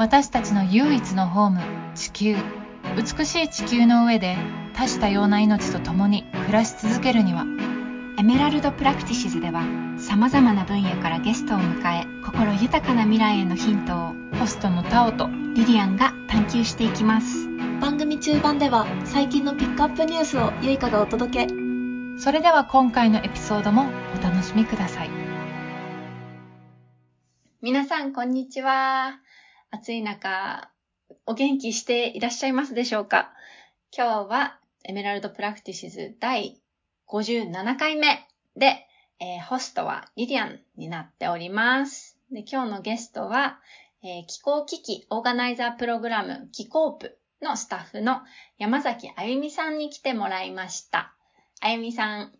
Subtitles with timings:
[0.00, 1.60] 私たちの唯一のホーム
[1.94, 2.36] 地球。
[2.96, 4.34] 美しい地球の上で
[4.72, 7.44] 多種多様な命と共に暮らし続けるには
[8.18, 9.62] エメラルドプラクティシズでは
[9.98, 17.46] さまざまな分野からゲストを迎え心豊かな未来へのヒントをホストのタオとリリアンが探求していきます。
[17.82, 21.54] 番組中盤では最近のピックアップニュースをゆいかがお届け。
[22.18, 23.84] それでは今回のエピソードも
[24.18, 25.10] お楽しみください。
[27.60, 29.20] 皆さんこんにちは
[29.72, 30.68] 暑い中
[31.26, 33.32] お元気していらっしゃいますでしょうか？
[33.96, 36.60] 今日はエメラルドプラクティシズ第
[37.08, 38.88] 57回目で、
[39.20, 42.18] えー、ホストはリリアンになっております。
[42.32, 43.60] で今日のゲストは、
[44.02, 48.22] えー気候危機オーガナイザープログラム気候プのスタッフの
[48.58, 51.14] 山崎あゆみさんに来てもらいました。
[51.60, 52.32] あゆみさん、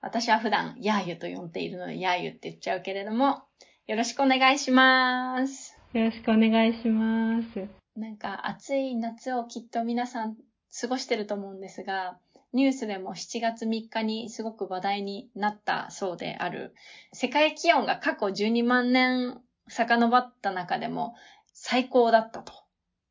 [0.00, 3.42] 私は普段ヤーユと呼んでいるのでヤーユって言っちゃうけれども、
[3.86, 5.69] よろしくお願いします。
[5.92, 7.66] よろしくお願いします。
[7.96, 10.36] なんか暑い夏をきっと皆さん
[10.80, 12.16] 過ごしてると思うんですが、
[12.52, 16.76] ニュースでも7月3日にすごく話題になったそうである、
[17.12, 21.16] 世界気温が過去12万年遡った中でも
[21.54, 22.52] 最高だったと。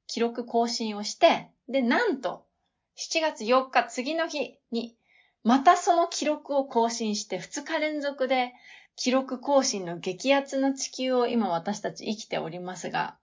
[0.08, 2.45] 記録更新をして、で、なんと
[2.97, 4.95] 7月4日次の日に
[5.43, 8.53] またその記録を更新して2日連続で
[9.02, 13.16] 記録更新の激アツな地球を今私たち生きておりますが、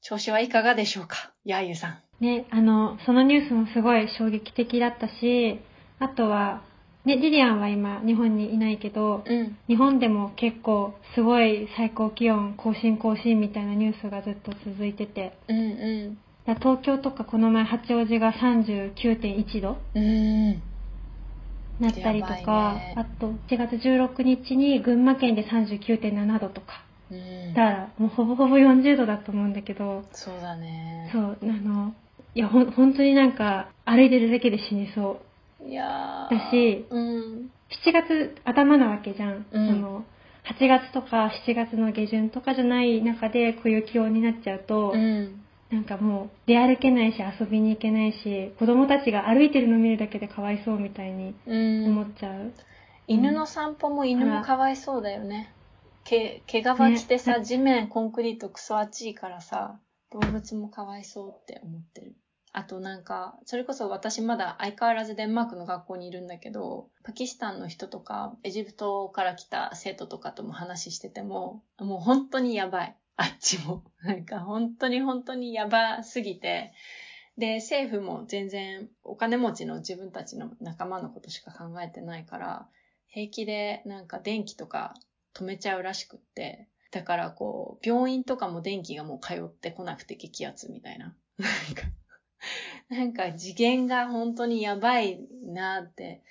[0.00, 1.32] 調子はいかがでしょうか？
[1.44, 1.88] ヤーユさ
[2.20, 2.24] ん。
[2.24, 5.58] ね、あの、そのニュースもすごい衝撃的だったし、
[5.98, 6.62] あとは、
[7.04, 9.58] ね、リリアンは今日本にいないけど、うん。
[9.66, 19.78] 日本でも結構すごい最高気温更新更新みたいなニュースがずっと続いてて、うんうだ東京とかこの前八王子が39.1度ん。
[19.96, 20.00] う
[20.52, 20.62] ん。
[21.78, 31.10] なったりとか、いねあと4月16日に群馬県で39.7度とか、うんだからもうほぼほぼ40度だと思うんだけど、そうだね。
[31.12, 31.94] そう、あの、
[32.34, 35.20] いや、ほん、本当になんか、歩いてるだけで死にそ
[35.62, 35.68] う。
[35.68, 37.50] いやーだしうん。
[37.86, 39.46] 7月頭なわけじゃん。
[39.50, 40.04] うんその、
[40.44, 45.45] 8月とか7月の下旬とかじゃない中でこういう気温になっちゃうと、うん。
[45.70, 51.86] なんかもう出歩けないし遊びに行けないし、子供たちが歩いてるの見るだけでかわいそうみたいにうん。
[51.86, 52.52] 思っちゃう。
[53.08, 55.52] 犬の散歩も犬もかわいそうだよね。
[56.04, 59.80] 毛、毛皮着てさ、ね地面コンクリートクソ暑いからさ、
[60.12, 62.16] 動物もかわいそうって思ってる。
[62.52, 72.96] あとなんか、それこそ私まだ相変わらずデンマークの学校にいるんだけど、パキスタンの人とか、エジプトから来た生徒とかとも話してても、もう本当にやばい。
[73.16, 73.82] あっちも。
[74.04, 76.72] なんか本当に本当にやばすぎて、
[77.36, 82.68] で、政府も全然お金持ちの自分たちの仲間のことしか考えてないから、
[83.08, 84.94] 平気でなんか電気とか
[85.34, 91.14] 止めちゃうらしくって、だからこう、病院とかも電気がもう通ってこなくて激アツみたいな。
[91.38, 91.82] なんか、
[92.88, 96.22] なんか次元が本当にやばいなって、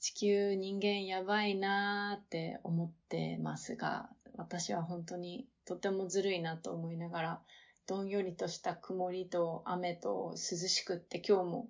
[0.00, 7.42] 地球人間やばいなって思ってますが、私は本当にとてもずるいなと思いながら、
[7.86, 11.68] どんよりとした曇りと雨と涼しくって今日も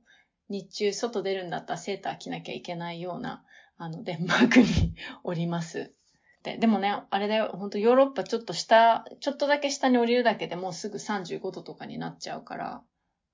[0.48, 3.44] 日中外出るんだったらセーター着なきゃいけないような
[3.78, 4.94] あの、デンマークに
[5.24, 5.92] おります。
[6.42, 12.82] ででもね、あれだよ、本当ヨーロッパちょっと下、ちょっとだけ下に降りるだけでもうすぐ35度とかになっちゃうから、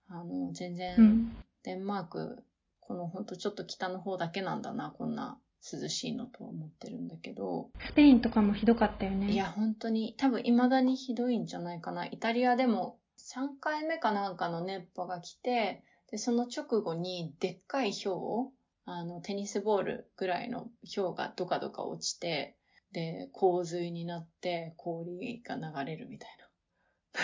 [0.08, 1.36] あの、全然、うん。
[1.62, 2.44] デンマーク、
[2.80, 5.38] この本当ちょっと北の方だけなんだな、こんな
[5.72, 9.32] 涼しいのとは思ってるんだけど、スペインとかもひどかったよね。
[9.32, 12.06] いや、本当に、多分未だにひどいんじゃないかな。
[12.06, 18.50] イタリアでも3回目かなんかの熱波が来て、で、その直後にでっかい氷
[18.86, 22.56] あの、テニスボールぐらいの氷がどかどか落ちて、
[22.92, 26.44] で、洪水になって氷が流れるみたいな。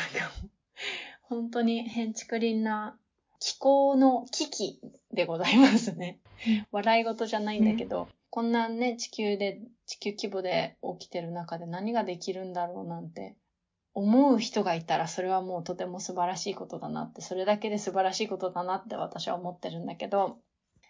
[0.01, 0.35] なんか
[1.23, 2.99] 本当に変築林な
[3.39, 4.81] 気候の危機
[5.13, 6.21] でございますね。
[6.73, 13.37] 笑い事じゃないんだけど、こんなね、地球で、地球規模で起きてる中で何ができるんだろうなんて、
[13.93, 20.39] 思う人がいたらそれはもうとても素晴らしいことだなって、それだけで素晴らしいことだなって私は思ってるんだけど、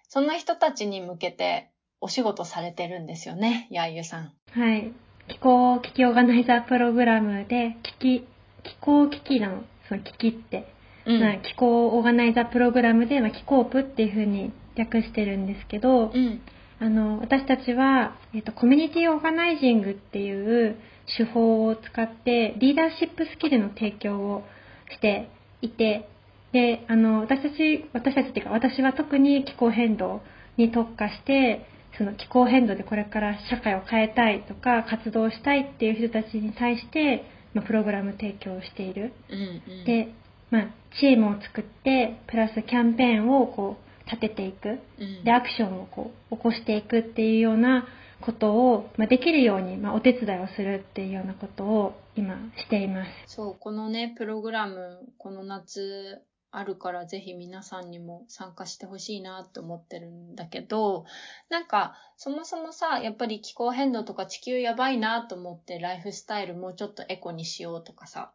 [0.08, 1.70] そんな人たちに向けて
[2.00, 4.32] お仕事されてるんですよね、やーゆさん。
[4.50, 4.92] はい。
[5.28, 8.26] 気候危機オーガナイザープログラムで、危機、
[8.64, 10.72] 気候危機の、その危機って、
[11.06, 16.40] うまあ、気候オーガナイザープログラムで、まあ、気候プっていうふうに略してるんですけど、うん。
[16.80, 20.76] あの、私たちは、えっと、コミュニティオーガナイジングっていう
[21.16, 24.44] 手法を使って、リーダーシップスキルの提供を
[24.90, 25.28] して
[25.60, 26.08] いて、
[26.52, 30.22] で、あの、私たち、私たちっていうか、私は特に気候変動
[30.56, 31.66] に特化して、
[31.98, 39.12] その気候変動でこれから社会を変えたいとか、活動したいっていう人たちに対して、まあ、プログラム提供をしている。
[39.28, 39.38] うん
[39.70, 40.14] うん、で、
[40.50, 40.68] まあ、
[40.98, 44.78] チームを作って、プラスキャンペーンをこう立てていく。
[44.98, 47.86] うんで、アクションをこう起こしていくっていうような
[48.20, 53.10] ことを、まあ、できるように、まあ、お手伝いをするっていうようなことを今しています。
[53.26, 56.22] そう、このね、プログラム、この夏
[56.52, 61.04] あるからぜひ皆さんにも参加してほしいなって思ってるんだけど、
[61.48, 68.32] なんか、そもそもさ、やっぱり気候変動とか地球やばいなと思ってライフスタイルもうちょっとエコにしようとかさ、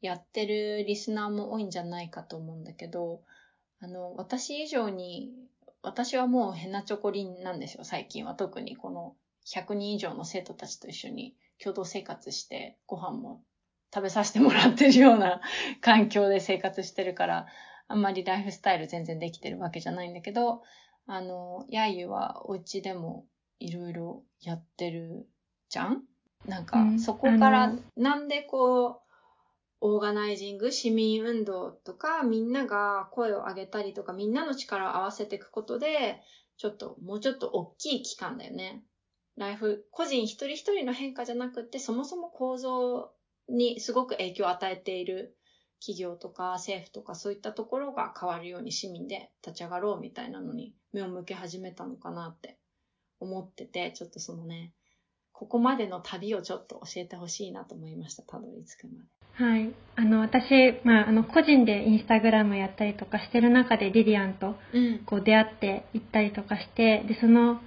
[0.00, 3.22] やってるリスナーも多いんじゃないかと思うんだけど、
[3.80, 5.32] あの、私以上に、
[5.82, 8.34] 私はもうヘナチョコリンなんですよ、最近は。
[8.34, 9.16] 特にこの
[9.46, 13.42] 100人以上の生徒たちと一緒に共同生活して、ご飯も
[13.94, 15.40] 食べさせてもらってるような
[15.80, 17.46] 環境で生活してるから、
[17.86, 20.62] あんまりライフスタイル全然できてるわけじゃないんだけど、
[21.06, 23.26] あの、ヤーユはお家でも
[23.60, 25.26] いろいろやってる
[25.68, 26.02] じゃん？
[26.46, 29.07] なんかう、んそこからなんでこう、
[29.80, 36.20] オーガナイジング、市民運動とか、みんなが声を上げたりとか、みんなの力を合わせていくことで、
[36.56, 38.82] ちょっと、もうちょっと大きい期間だよね。
[39.36, 43.12] ライフ、個人一人一人の変化じゃなくて、そもそも構造
[43.48, 45.36] にすごく影響を与えている
[45.80, 52.58] 企業とか政府とかそういったところが変わるように市民で立ち上がろうみたいなのに目を向け始めたのかなって
[53.20, 54.72] 思ってて、ちょっとそのね、
[55.32, 59.17] ここまでの旅をちょっと教えてほしいなと思いました、たどり着くまで。
[59.34, 59.70] はい。
[59.96, 60.44] あの、私、
[60.84, 64.98] まあ、あの、個人でインスタグラムやったりとかしてる中でリリアンとうん。
[65.04, 67.60] こう出会って行ったりとかして、で、その、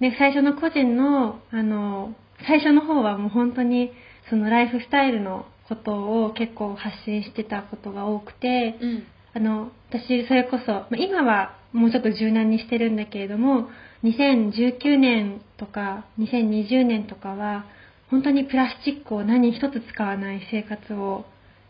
[0.00, 2.14] ね、最初の個人の、あの、
[2.46, 3.92] 最初の方はもう本当に、
[4.28, 9.06] そのライフスタイルのことを結構発信してたことが多くて、うん。
[9.34, 13.68] あの、私、それこそ、まあ今はもうちょっと柔軟にしてるんだけれども、
[14.02, 17.66] 2019年とか2020年とかは、
[18.10, 21.24] 本当にプラスチックを何一つ使わない生活を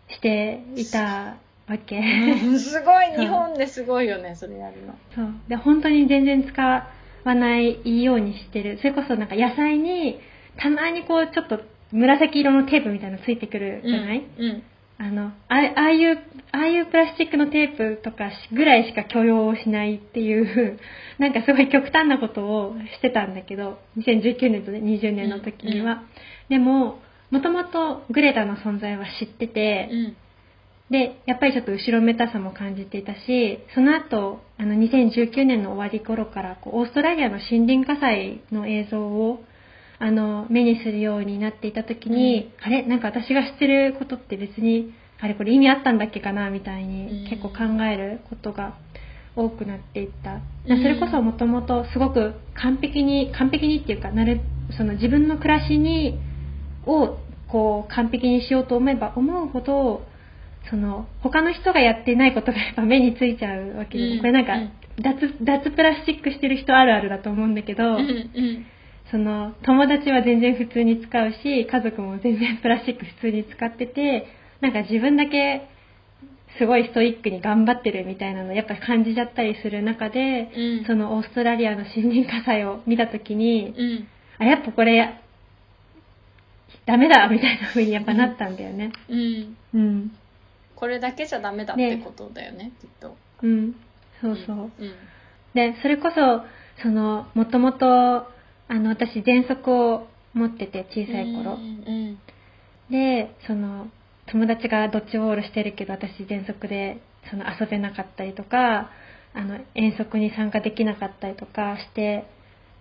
[0.09, 1.37] していた
[1.69, 2.03] わけ。
[2.59, 4.95] すごい、日本ですごいよね、それやるの。
[5.15, 5.35] そう。
[5.49, 8.79] で、本当に全然使わないようにしてる。
[8.79, 10.21] それこそなんか野菜に、
[10.59, 11.61] たまにこうちょっと
[11.93, 14.63] 紫色のテープみたいなのついてくるじゃない、うん。
[14.99, 16.19] あの、あああいう、
[16.53, 20.79] ああいうプラスチックのテープとかぐらいしか許容しないっていう、
[21.19, 26.03] なんかすごい極端なことをしてたんだけど、2019年とね20年の時には。
[26.49, 27.01] でも、
[27.31, 30.17] もともとグレタの存在は知ってて、うん。
[30.91, 39.43] で、やっぱりちょっと後ろめたさも感じていたし、その後、あの、2019年の終わり頃から、こう、オーストラリアの森林火災の映像を、
[39.99, 42.83] あの、目にするようになっていた時に、あれ？
[42.83, 48.77] なんか私が知ってることって別に、あれこれ意味あったんだっけかなみたいにうん結構考えることが
[49.35, 50.35] 多くなっていった。
[50.35, 54.41] うんそれこそもともとすごく完璧に、完璧にっていうか、なる、
[54.77, 56.19] その自分の暮らしに、
[56.87, 57.19] を、
[57.49, 60.03] こう、完璧にしようと思えば思うほど、
[60.69, 64.71] その、他の人がやってないことがやっぱ目についちゃうわけで、うんこれなんかうん、
[65.01, 67.99] 脱、脱プラスチックしてる人あるあるだと思うんだけど、うん。
[68.01, 68.67] うん。
[69.11, 74.27] その、友達は全然普通に使うし、家族も全然プラスチック普通に使ってて、
[74.61, 75.69] なんか自分だけ、
[76.59, 80.85] すごいストイックに頑張ってるみたいなのやっぱり感じちゃったりする中で、うん。
[80.87, 84.09] そのオーストラリアの森林火災を見たときに、うん。
[84.39, 85.21] あ、やっぱこれ、
[86.87, 88.93] ダメだみたいな風にやっぱなったんだよね。
[89.09, 89.57] うん。
[89.75, 90.13] うん。
[90.75, 93.17] これだけじゃダメだってことだよね、きっと。
[93.43, 93.75] うん。
[94.21, 94.57] そうそう。
[94.57, 94.95] うん。
[95.55, 96.43] で、それこそ、
[96.83, 98.27] その、もともと、
[98.69, 101.55] あの、私、喘息を持ってて、小さい頃。
[101.55, 102.19] うん。
[102.91, 103.89] で、その、
[104.27, 108.91] 友達がドッジボールしてるけど、私、喘息で、その、遊べなかったりとか、
[109.35, 112.27] あの、遠足に参加できなかったりとかして、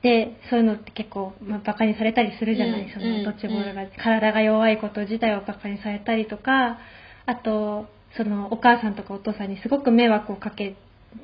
[0.01, 6.79] で、そういうのって結構、まあ、バカにされたりするじゃない、その、ドッジボールが、体が弱いこと自体をバカにされたりとか、
[7.25, 10.75] あと、その、お母さんとかお父さんにすごく迷惑をかけ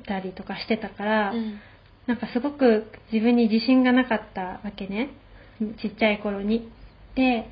[0.06, 1.60] たりとかしてたから、うん。
[2.06, 5.10] なんかすごく自分に自信がなかったわけね。
[5.80, 6.68] ちっちゃい頃に。
[7.14, 7.48] で、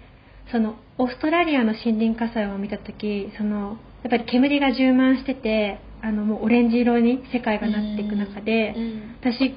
[0.50, 9.16] その、オーストラリアの森林火災を見たとき、その、やっぱり煙が充満してて、あの、もうオレンジ色に世界がなっていく中で、うん。
[9.20, 9.54] 私、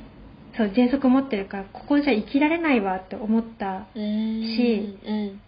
[0.56, 4.42] そう、喘息持ってるから、ここじゃ生きられないわって思ったうん。
[4.56, 5.42] しうん。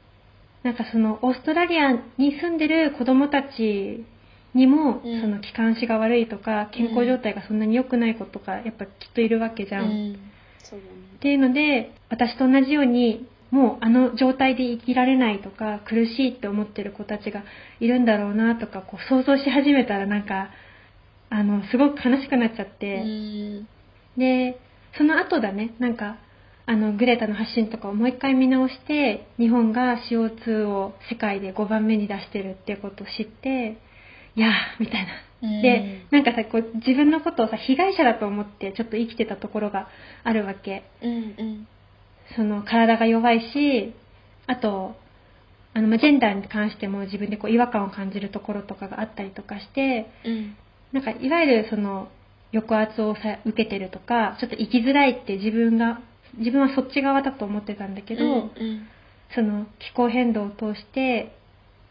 [0.63, 4.03] なんかそのオーストラリアに住んでる子供たち
[4.55, 9.85] にも、うんその気管支が悪いとか健康状態がそんなに良くない子とかやっぱきっといるわけじゃん。
[9.85, 10.19] っうん。
[10.63, 10.91] そうだね。
[11.19, 17.43] ていうので私と同じようにもうあの状態で生きられないとか苦しいって思ってる子たちが
[17.79, 20.49] いるんだろうなとかこう想像し始めたらなんか
[21.29, 23.01] あのすごく悲しくなっちゃって。
[23.01, 23.67] うん。
[24.17, 24.59] で、
[24.97, 26.17] その後だね、なんか、
[26.67, 33.77] あのグレタの発信とかをもう一回見直して日本が CO2 を世界で5番目に出してるっていうことを知って
[34.35, 35.25] いやーみたいな。
[35.61, 39.87] でなんかさこう自分のことをさ被害者だと思ってちょっと生きてたところが
[40.23, 40.83] あるわけ。
[41.01, 41.67] うんうん。
[42.35, 43.93] その体が弱いし
[44.47, 44.95] あと
[45.73, 50.55] あのまあジェンダーに関しても自分でこう違和感を感じるところとかがあったりとかしてうん。
[50.93, 52.07] なんかいわゆるその
[52.53, 55.99] 抑圧をさ受けてるとかちょっと生きづらいって自分が
[56.37, 58.87] 自分はそっち側だと思ってたんだけど、うん。
[59.33, 61.35] その気候変動を通して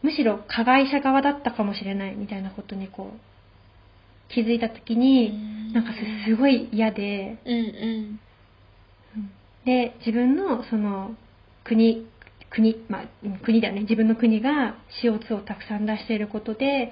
[0.05, 7.59] むしろ加害者側だったかもしれないみたいなことにこう気づいた時に、なんかすすごい嫌でうんう
[8.11, 8.19] ん。
[9.65, 11.15] で自分のその
[11.63, 12.07] 国
[12.51, 13.81] 国まあうん国だよね。
[13.81, 16.91] 自分の国が CO2 をたくさん出していることで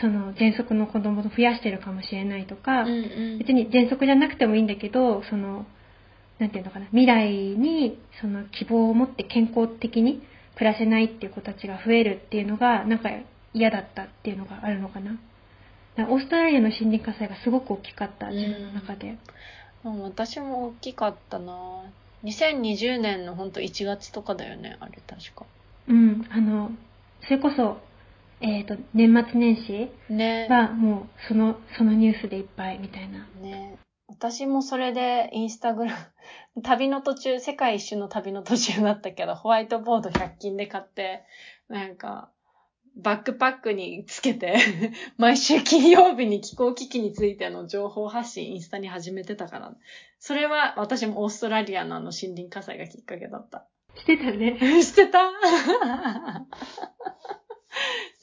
[0.00, 2.90] その喘息の子供を増やしてるかもしれないとか、うんう
[3.36, 3.38] ん。
[3.38, 5.66] 別に喘息じゃなくてもいいんだけどその
[6.38, 10.22] なんていうのかな未来にその希望を持って健康的に
[10.56, 13.10] 暮らせないっていう子たちが増えるっていうのがなんか
[13.52, 15.18] 嫌だったっていうのがあるのかな。
[15.96, 19.18] オーストラリアの森林火災がすごく大きかった自分の中で、うん
[19.84, 21.82] 私も大きかったな。
[22.24, 25.44] 2020年のほんと1月とかだよねあれ確か。
[25.86, 26.70] うん、あの
[27.24, 27.76] それこそ、
[28.40, 30.48] えー、と年末年始ね。
[30.48, 33.26] はもうそのそのニュースでいっぱいみたいな。
[33.42, 33.76] ね
[34.08, 36.12] 私もそれでインスタグラ
[36.56, 41.24] ム、 旅の途中、世界一周の旅の途中だったけど、ホワイトボード100均で買って、
[41.68, 42.30] なんか、
[42.96, 44.56] バックパックにつけて、
[45.18, 49.74] 毎週金曜日に気候危機についての情報発信インスタに始めてたから。
[50.20, 53.66] それは私もオーストラリアのあの森林火災がきっかけだった。
[53.96, 55.30] してたね してた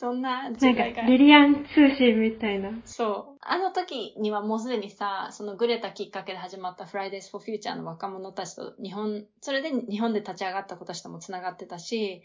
[0.02, 1.04] そんな時代が。
[1.04, 2.72] かリリアン通信みたいな。
[2.86, 3.38] そう。
[3.40, 12.24] あの時にはもうすでにさ、そのグレタきっかけで始まった Fridays for Future の若者たちと日本、それで日本で立ち上がった子たちとも繋がってたし、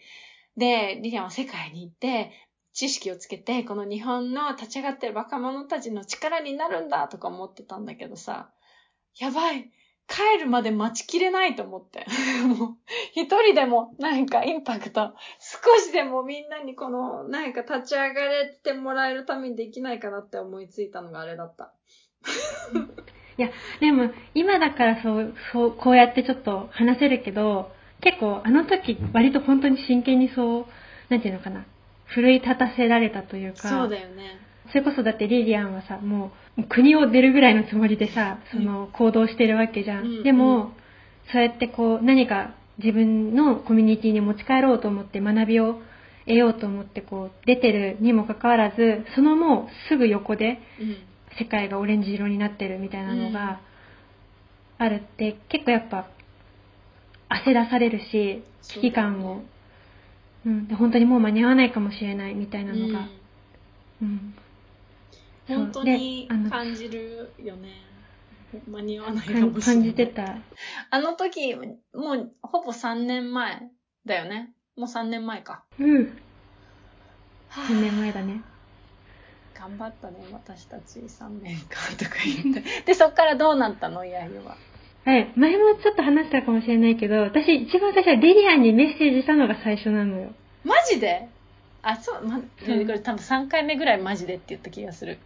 [0.56, 2.32] で、リリアンは世界に行って、
[2.72, 8.48] 知識をつけて、この日本の立ち上がってる若者たちの力になるんだとか思ってたんだけどさ、
[9.18, 9.70] やばい
[10.08, 12.06] 帰るまで待ちきれないと思って。
[12.46, 12.76] もう、
[13.14, 21.72] 一人でもなんかインパクト、少しでもみんなにこの、なんか立ち上がれてもらえるためにできないかなって思いついたのがあれだった。
[23.38, 27.70] いやでも今だからそうそうこうやってちょっと話せるけど
[28.00, 30.66] 結構あの時割と本当に真剣にそう
[31.10, 31.66] なんていうのかな
[32.06, 34.40] 奮い立たせられたというかそうだよね。
[34.68, 40.22] それこそだってリリアンはさもう国を出るぐらいのつもりでさその行動してるわけじゃん、うん。
[40.22, 40.72] でも、うん
[41.32, 45.80] そうやってこう何か自分のコミュニティに持ち帰ろうと思って学びを
[46.24, 50.96] 得ようと思ってこう出てるにもかかわらずそのもうすぐ横でうん。
[51.38, 53.60] 世界がオレンジ色になってるみたいなのが
[54.78, 56.08] あるって、結構やっぱ
[57.44, 58.42] 焦らされるし
[58.74, 59.42] 危機感を、
[60.46, 63.08] うん、で本当にもう間に合わないかもしれないみたいなのが、
[64.00, 64.34] うん。
[64.36, 64.45] そう
[65.48, 67.68] 本当に感じるよね。
[68.68, 69.82] 間に合わないか感もしれない。
[69.82, 70.36] 感じてた
[70.90, 73.62] あの時、もうほぼ3年前
[74.06, 74.52] だよね。
[74.76, 75.64] もう3年前か。
[75.78, 76.18] うん
[77.48, 78.42] は3年前だね
[79.54, 82.62] 頑張ったね、私たち3年間とか言って。
[82.84, 84.04] で、そっからどうなったの？
[84.04, 84.56] いやいやは。
[85.04, 90.32] はい前もちょっと話したかもしれないけど私一番最初はリリアンにメッセージしたのが最初なのよ
[90.64, 91.28] マジで？
[91.88, 95.18] あ、そう、ま、こうんれ多分3回目ぐらいマジでって言った気がする。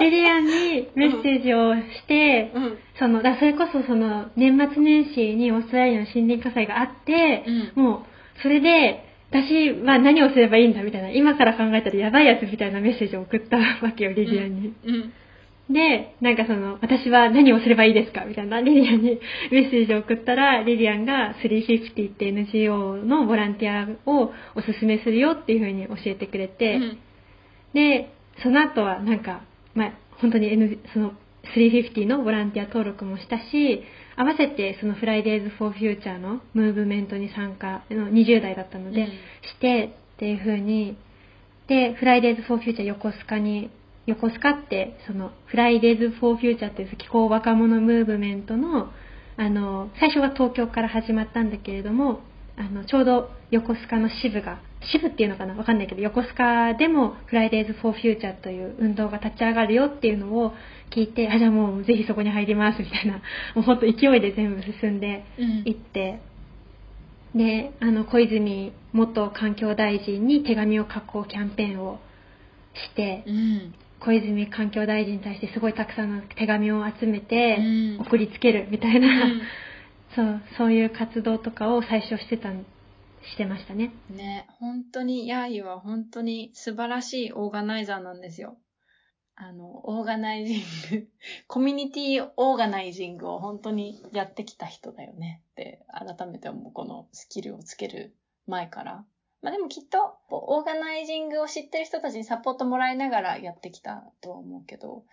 [0.00, 2.78] リリアンにメッセージをして、うん。
[2.98, 7.44] そのだそれこそその年末年始にオーストラリアの森林火災があって、
[7.76, 7.84] うん。
[7.84, 8.02] もう
[8.42, 15.12] それで私は何をすればいいんだみたいな今から考えたらやばいやつみたいなメッセージを送ったわけよリリアンに、うん。
[15.72, 18.24] でなんかその私は何をすればいいですか？
[18.24, 18.60] みたいな。
[18.60, 19.18] リリアンに
[19.50, 26.98] メッセージを送ったらリリアンが350って NGO のボランティアをおすすめするよっていうふうに教えてくれて、うん。
[27.74, 28.10] で、
[28.42, 29.42] その後はなんか、
[29.74, 31.12] まあ、本当に、N、その
[31.54, 33.82] 350のボランティア登録もしたし、
[34.16, 39.06] 合わせてその Fridays for Future のムーブメントに参加、の20代だったので、うん。
[39.08, 39.12] し
[39.60, 40.96] てっていう風に、
[41.66, 43.70] で、Fridays for Future 横須賀に、
[44.06, 48.90] 横須賀って、その Fridays for Future っていう気候若者ムーブメントの、
[49.36, 52.20] あの、最初は東京から始まったんだけれども、
[52.56, 54.60] あの、ちょうど横須賀の支部が、
[54.92, 60.52] 支部っていうのかなわかんないけど、横須賀でも Fridays for Future という運動が立ち上がるよっていうのを
[60.90, 63.20] 聞いて、あ、じゃあもうぜひそこに入りますみたいな、も
[63.58, 66.20] うほんと勢いで全部進んでうん行って、
[67.34, 71.98] で、あの、小泉元環境大臣に手紙を書こうキャンペーンを
[72.74, 73.74] して、うん。
[74.04, 79.42] 小泉環境大臣に対してすごいたくさんの手紙を集めてうん送りつけるみたいな、うん
[80.14, 82.66] そうそういう活動とかを最初してたん
[83.30, 83.92] してましたね。
[84.10, 88.58] ね、本当に、ヤーユは本当に素晴らしいオーガナイザーなんですよ。
[89.34, 91.08] あの、オーガナイジング、
[91.46, 98.14] コミュニティオーガナイジングを本当にやってきた人だよねって改めて思う、このスキルをつける
[98.46, 99.04] 前から。
[99.42, 105.04] まあでもきっと、オーガナイジングを知ってる人たちにサポートもらいながらやってきたとは思うけど、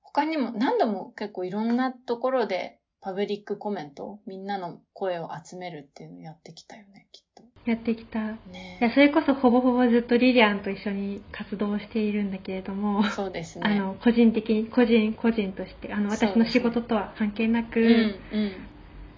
[0.00, 7.42] 他にも何度も結構いろんなところでパブリックコメント、みんなの声を集めるっていうのをやってきたよね、きっと。
[7.66, 8.20] やってきた。
[8.20, 13.64] いねやそれこそほぼほぼずっとリリアンと一緒に活動しているんだけれども、そうですね。
[13.66, 18.52] あの個人的に個人個人としてあの私の仕事とは関係なく、うん、うん。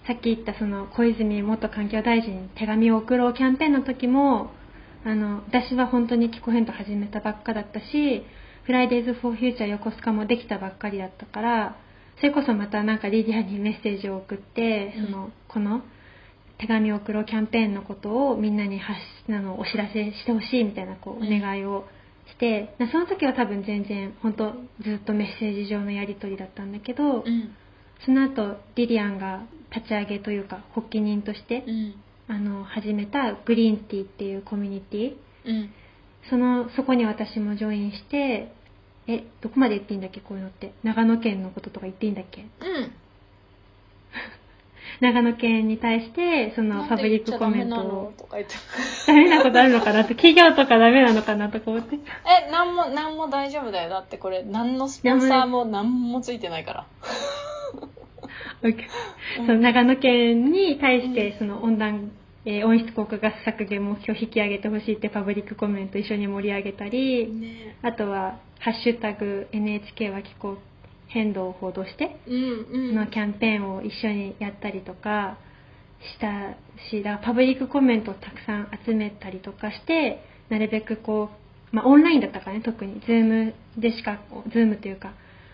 [0.07, 4.51] さっき言ったその小泉元環境大臣に手紙を送ろうキャンペーンの時も
[5.03, 8.23] あの私は本当に気候変動始めたばっかだったし
[8.63, 11.77] フライデーズ・フォー・フューチャー横須賀もできたばっかりだったから
[12.17, 15.83] それこそまたなんかリディアにメッセージを送って、うんそのこの
[16.59, 18.99] 手紙を送ろうキャンペーンのことをみんなに発
[19.29, 21.85] あのお知らせしてほしいみたいなこうお願いを
[22.31, 27.55] して、なその時は多分全然本当ずっとメッセージ上のやり取りだったんだけど、うん。
[28.05, 29.43] その後リリアンが
[29.75, 31.95] 立ち上げというか発起人として、うん。
[32.29, 35.69] あの始めたグリーンティーっていうコミュニティうん。
[36.29, 38.51] そのそこに私もジョインして
[39.07, 42.47] えどこまで言っていいんだっけこういうのって長野県のこととか言っていいんだっけうん。
[44.99, 48.13] 長野県に対してそのパブリックコメントを。
[49.07, 53.89] ダメなことあるのかなって 企業とかダメなのかなとか思ってえ、なんも、なんも大丈夫だよ。
[53.89, 56.85] だってこれ、何のスポンサーも何もついてないから。
[59.37, 61.13] その長野県に対しうん。
[61.13, 62.11] てその温暖、
[62.45, 67.75] えー温室効果ガス削減目標を引き上げてほしいってパブリックコメント一緒に盛り上げたりね。
[67.81, 70.57] あとは「ハッシュタグ #NHK は気候
[71.07, 72.95] 変動」を報道してうんうん。
[72.95, 75.37] のキャンペーンを一緒にやったりとか
[76.01, 76.55] した
[76.89, 81.29] しだからパブリックコメントをたくさん集めたりとかしてなるべくこ
[81.73, 83.01] う、まあ、オンラインだったからね特に。
[83.01, 85.11] Zoom でしか Zoom というか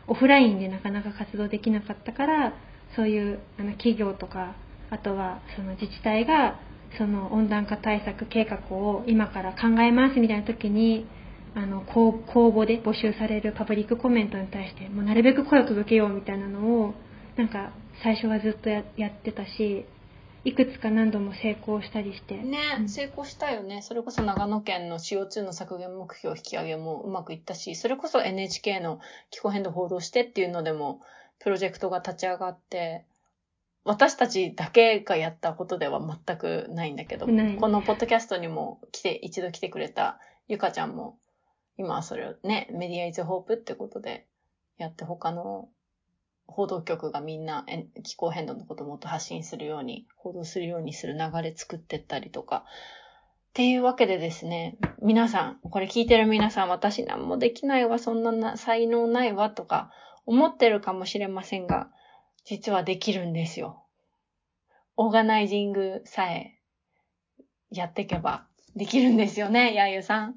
[0.08, 2.54] オフラインでなかなか活動できなかったから
[2.96, 4.56] そういうあの企業とか
[4.90, 6.60] あとはその自治体が
[6.98, 11.08] その温暖化対策計画を今から考えますみたいな時に
[11.56, 16.94] あの公公募で募集されるパブリックコメントに対してもうなるべく声を届けようみたいなのを
[17.36, 19.86] なんか最初はずっとややってたし
[20.46, 23.82] いくつか何度も成功したりして、ね、うん成功したよね。
[23.82, 29.00] それこそ長野県の CO2 の削減目標引き上げもうまくいったし、それこそ NHK の
[29.32, 31.00] 気候変動報道してっていうのでも、
[31.44, 33.06] プロジェクトが立ち上がって、
[33.84, 41.18] 私たちだけがやったことでは全くないんだけど、このポッドキャストにも来て、一度来てくれたゆかちゃんも、
[41.78, 44.26] 今はそれをね、メディアイズホープってことで
[44.78, 45.68] やって他の
[46.48, 52.64] 報道局がみんなえ気候変動のことをもっと発信するように、報道するようにする流れ作ってったりとか。
[53.50, 59.92] っていうわけでですね、皆さん、これ聞いてる皆さん、私何もできないわ、そんなな才能ないわとか
[60.26, 61.90] 思ってるかもしれませんが、
[62.46, 63.84] 実はできるんですよ。
[64.96, 66.60] オーガナイジングさえ
[67.72, 70.36] やっていけばできるんですよね、やゆさん。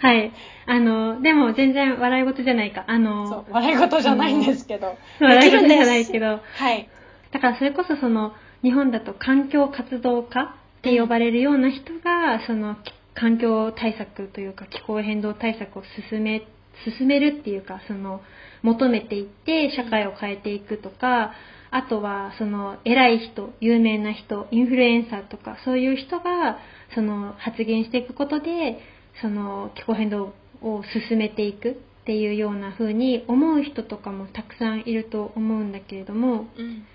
[0.00, 0.32] はい
[0.66, 4.96] あのでも全然笑い事じゃないかあそのう、笑い事じゃないんですけど。
[5.20, 6.88] 笑い事じゃないけどはい。
[7.30, 8.32] だからそれこそその
[8.62, 10.46] 日本だと環境活動家っ
[10.82, 16.46] て呼ばれるような人がそのき環境対策というか気候変動対策を進め
[16.84, 18.20] 進めるっていうかその
[18.62, 21.32] 求めていって社会を変えていくとか
[21.70, 26.58] あとはその偉い人有名な人インフルエンサーとかそういう人が
[26.94, 28.78] その発言していくことで
[29.20, 31.74] その気候変動を進めていくっ
[32.06, 36.86] ていうような風に思う人とかもたくさんいると思うんだけれどもうん。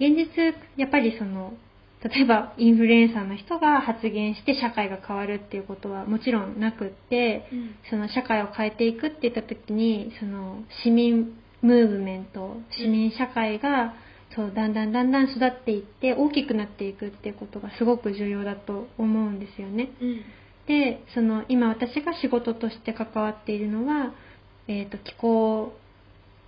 [0.00, 1.54] 現実やっぱりその
[2.02, 7.74] 例えばインフルエンサーの人が発言して社会が変わるっていうことはもちろんなくってうん。
[7.90, 13.94] その社会を変えていくって言った時にその市民ムーブメント市民社会が
[14.36, 19.90] そうだんだんだんだん育っていって大きくなっていくっていうことがすごく重要だと思うんですよね。
[20.00, 20.20] うん。
[20.66, 24.12] でその今私が仕事として関わっているのは、
[24.68, 25.72] えー、と気候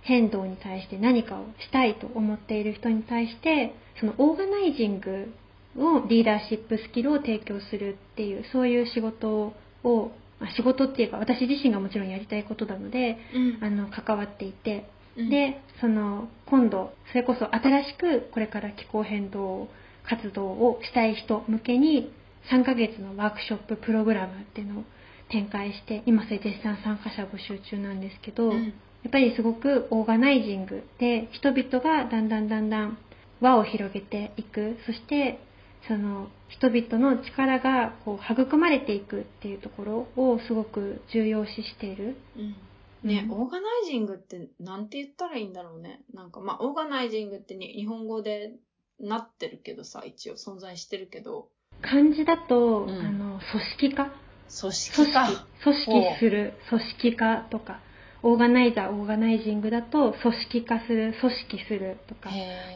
[0.01, 5.33] 変動に対して何かをしたいと思っている人に対してそのオーガナイジング
[5.77, 9.53] をリーダーシップスキルを提供するっていうそういう仕事
[9.83, 13.63] をまあ仕事っていうか私自身がもちろんやりたいことなのでうん。
[13.63, 14.85] あの関わっていて
[15.17, 19.67] うん、でその今度それこそ新しくこれから気候変動
[20.07, 22.11] 活動をしたい人向けに
[22.51, 24.83] 3ヶ月のワークショッププログラムっていうのを
[25.29, 28.73] 展開して今それ絶賛参加者募集中なんですけど、うん。
[29.03, 32.97] やっぱりすごくオーガナイジングで人々がだんだんだんだん
[33.39, 34.77] 輪を広げていく。
[34.85, 35.39] そして
[35.87, 42.17] その人々の力がこう育まれていくっていうところをすごく重要視している。
[42.37, 42.55] うん。
[43.03, 43.41] ね、うん。
[43.41, 46.01] オーガナイジングってなんて言ったらいいんだろうね。
[46.13, 48.53] なんかまあ、オーガナイジングってに日本語で
[48.99, 51.47] なってるけどさ、一応存在してるけど、
[51.81, 52.89] 漢字だと、うん。
[52.89, 53.39] あの
[53.79, 54.05] 組織化？
[54.05, 54.15] 組
[54.61, 55.47] 組織織か。
[55.63, 56.53] 組織する。
[56.69, 57.79] 組織化とか。
[58.23, 62.29] オーガナイザーオーガナイジングだと組織化する組織するとか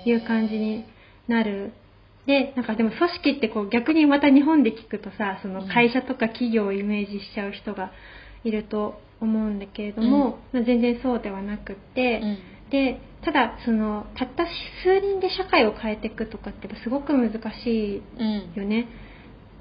[0.03, 0.85] いう感じに
[1.27, 1.71] なる
[2.25, 7.91] でなんかでも組織ってこう逆にまた日本で聞くとさその会社とか企業をイメージしちゃう人が
[8.43, 12.37] いると思うんだけれども、まあ全然そうではなくって、うん。
[12.71, 14.45] でただそのたった
[14.83, 17.31] 数人で社会を変えていくとかってすごく難
[17.63, 18.53] しいうん。
[18.55, 18.87] よね。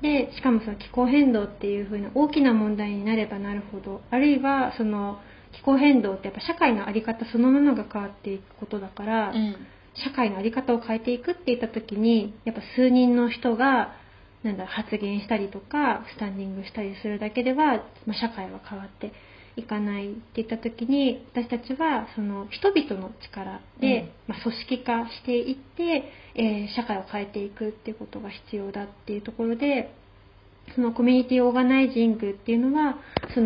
[0.02, 5.18] でしかもその気候変動っていう風な大きな問題になればなるほどあるいはその
[5.52, 9.56] 気候変動ってやっぱ社会の在り方そのものが変わっていくことだから、うん。
[10.02, 13.94] 社会の在り方を変えていくっていった時にやっぱ数人の人が
[14.42, 19.12] なんだ発言したりとかスタンディングしたりするだけでは、まあ、社会は変わって
[19.56, 29.94] いかないっていった時に私たちはその人々の力で、まあ、組織化していって、えー社会を変えていくっていうことが必要だっていうところで
[30.74, 32.96] そのコミュニティオーガナイジングっていうのは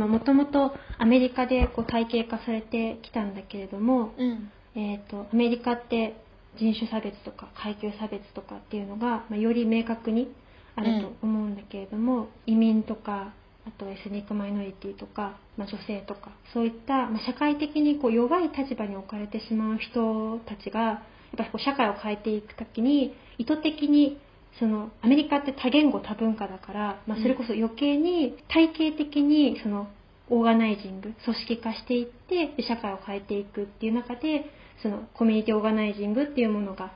[0.06, 4.50] もともとアメリカでこう体系化されてきたんだけれども、うん。
[4.74, 6.14] えー、とアメリカって
[6.58, 10.34] 人種差別とか階級差別とかっていうのが、まあ、より明確に
[10.76, 13.32] あると思うんだけれども、移民とか
[13.66, 21.00] あとエスニックマイノリティとか、まあ、女性とかそういった、まあ、社会的にこう弱い立場に置かれてしまう人たちがやっ
[21.36, 24.18] ぱりこう社会を変えていく時に意図的に
[24.58, 29.88] そのアメリカって多言語多文化だから、まあ、それこそ余計に体系的にその
[30.30, 34.46] オーガナイジング組織化していってで社会を変えていくっていう中で
[34.82, 36.92] そのコミュニティオーガナイジングっていうものが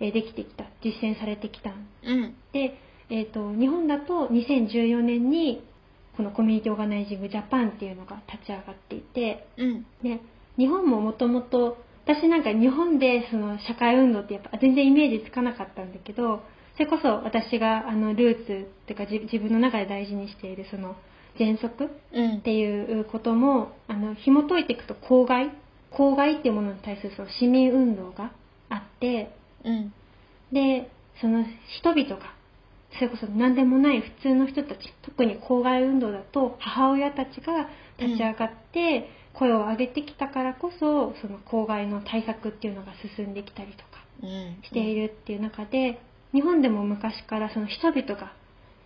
[0.00, 2.34] えーできてきた実践されてきたんうん。
[2.52, 2.78] で、
[3.10, 5.64] えー、と日本だと2014年に
[6.16, 9.86] このコミュニティオーガナイジングジャパンっていうのが立ち上がっていてうん。
[10.02, 10.20] で
[10.58, 16.42] 日本ももともと私なんか日本でその社会運動ってやっぱ全然イメージつかなかったんだけど
[16.74, 20.96] それこそ私があのルーツっていうか自自分の中で大事にしているその
[21.38, 22.40] 原則うんっ。
[22.42, 25.50] ていうこともあの紐解いていくと公害
[25.96, 28.32] 公害っていうものに対するその市民運動が
[28.68, 29.92] あってうん。
[30.52, 31.44] でその
[31.78, 32.34] 人々が
[32.92, 43.84] それこそ何でもない普通の人たち特に公害運動だと母親たちが立ち上がって声を上げてきたからこそその公害の対策っていうのが進んできたりとか
[44.22, 44.62] うん。
[44.62, 45.98] しているっていう中で
[46.32, 48.32] 日本でも昔からその人々が、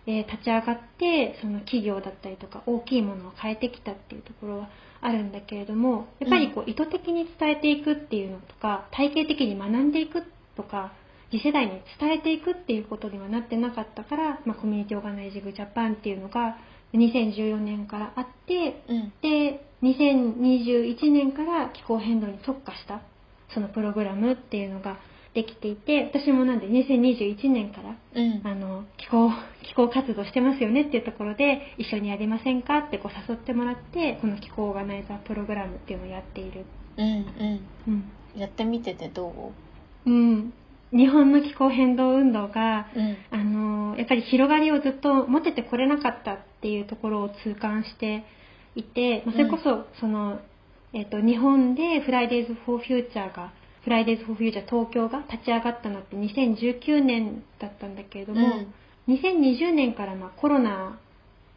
[0.07, 4.69] えー立ち上がってその企業だったりとか大きいものを変えてきたっていうところは
[5.01, 10.23] あるんだけれどもやっぱりこう意図的に伝えていくっていうのとか体系的に学んでいく
[10.55, 10.93] とか
[11.31, 16.57] 次世代に伝えていくっていうことにはなってなかったから、まあ、コミュニティオーガナイジングジャパンっていうのが
[16.93, 19.13] 2014年からあってうん。
[19.21, 23.01] で2021年から気候変動に特化した
[23.53, 24.99] そのプログラムっていうのが
[25.33, 28.41] できていて私もなんで2021年からうん。
[28.45, 29.29] あの気候
[29.63, 36.65] 気候活動してますよねっていうところで一緒にやりませんかってこう誘ってもらってこの気候オーガナイザープログラムっていうのをやっている、
[36.97, 37.05] うん。
[37.05, 37.67] うん。
[37.87, 39.51] うんやってみててど
[40.05, 40.09] う？
[40.09, 40.53] ん、
[40.91, 43.17] 日本の気候変動運動がううん。
[43.29, 48.23] あのやっぱり広がりをずっと持ててこれなかったっていうところを痛感して
[48.75, 50.39] いて、まあそれこそその、
[50.93, 53.51] えっと日本でフライデーズ・フォー・フューチャーが
[53.83, 58.65] フライデーズ・フォー・フューチャー東京が立ち上がったのって2019年だったんだけれども、
[59.07, 60.99] 2020年からまあコロナ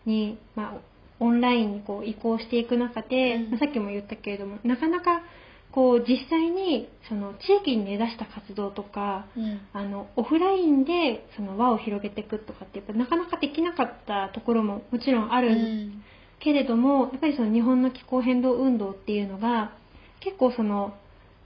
[0.06, 0.80] に、まあ、
[1.20, 5.22] オンラインにこう移行していく中で、うんまあさっきも言ったけれどもなかなか
[5.70, 9.60] こう実際にその地域に根ざした活動とかうん。
[9.72, 16.02] あのオフラインでその輪を広げていくとかってやっぱなかなかできなかったところももちろんあうるん。
[16.40, 19.72] けれども、やっぱりその日本の気候変動運動っていうのが
[20.20, 20.94] 結構その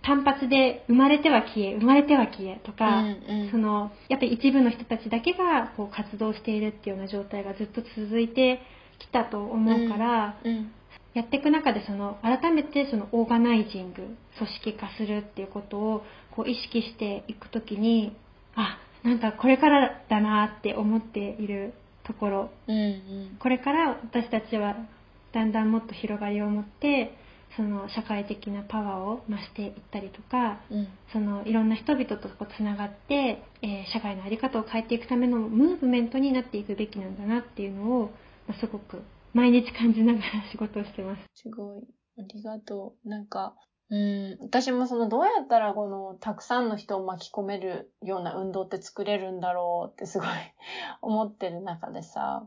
[0.09, 8.61] 単発で生まれては消え生まれては消えとか、うんうんそのやっぱり一部の人たちだけがこう活動しているっていうような状態がずっと続いて
[8.99, 10.73] きたと思うから、うん。
[11.15, 14.03] やっていく中でその改めてそのオーガナイジング
[14.37, 18.17] 組織化するっていうことをこう意識していくときに
[18.55, 22.77] あなんかこれからだなって思っているところうん。
[22.77, 23.37] うん。
[23.41, 24.77] これから私たちは
[25.33, 27.15] だんだんもっと広がりを持って
[27.57, 30.89] その社会的なパワーを増していったりとかうん。
[31.13, 38.11] そのいろんな人々とこうつながって、えー社会の在り方を変えていくためのムーブメントになっていくべきなんだなっていうのを、
[38.47, 41.23] まあすごく毎日感じながら仕事をしてます。
[41.35, 41.83] すごい。
[42.19, 43.09] ありがとう。
[43.09, 43.55] なんか、
[43.91, 50.29] うん、私もそのどうやったらこのたくさんの人を巻き込めるような運動って作れるんだろうってすごい
[51.01, 52.47] 思ってる中でさ、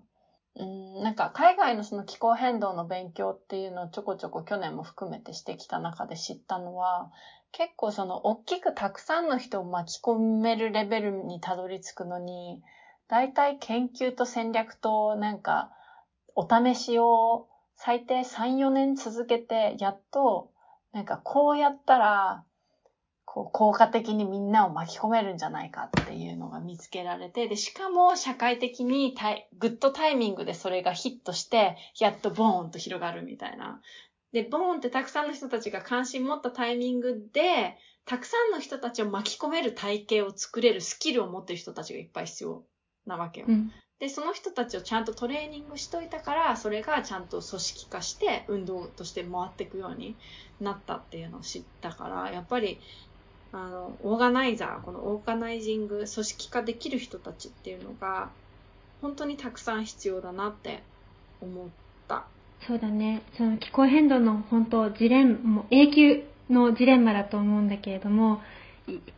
[0.55, 7.11] うん、なんか海外のその気候変動の勉強っていうのをちょこちょこ去年も含めてしてきた中で知ったのは、
[7.51, 12.61] 結構その大きくたくさんの人を巻き込めるレベルにたどり着くのに、
[13.07, 15.71] 大体研究と戦略となんか
[16.35, 20.51] お試しを最低3、4年続けて、やっと
[20.93, 22.43] なんかこうやったら、
[23.33, 33.79] こう効果的にみんなを巻き込めるんじゃないかっていうのが見つけられて、で、しかも社会的にタイグッドタイミングでそれがヒットして、やっとボーンと広がるみたいな。
[34.33, 42.65] で、ボーンってたくさんの人たちが関心持ったタイミングで、たくさんの人たちを巻き込める体系を作れるスキルを持ってる人たちがいっぱい必要
[43.05, 43.45] なわけよ。
[43.47, 50.17] うん、で、その人たちをちゃんとトレーニングしといたから、それがちゃんと組織化して運動として回っていくように
[50.59, 52.79] なったっていうのを知ったから、やっぱり、
[53.53, 58.29] あの、オーガナイザー、このオーガナイジング、組織化できる人たちっていうのが、
[59.01, 60.83] 本当にたくさん必要だなって
[61.41, 61.67] 思っ
[62.07, 62.25] た。
[62.67, 63.23] そうだね。
[63.37, 68.41] その気候変動の本当、ジレン、もう永久のジレンマだと思うんだけれども、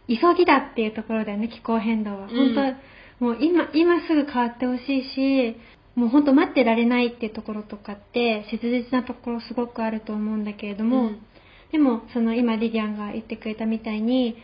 [0.07, 2.27] 急ぎだっていうところだよね、気候変動は。
[2.27, 2.77] 本当、うん
[3.23, 5.55] もう今、今すぐ変わってほしいし、
[5.95, 11.21] もうほんと待ってられないっていうところとかって切実なところすごくあると思うんだけれども、うん、
[11.73, 14.35] でもその今リディアンが言ってくれたみたいにやっ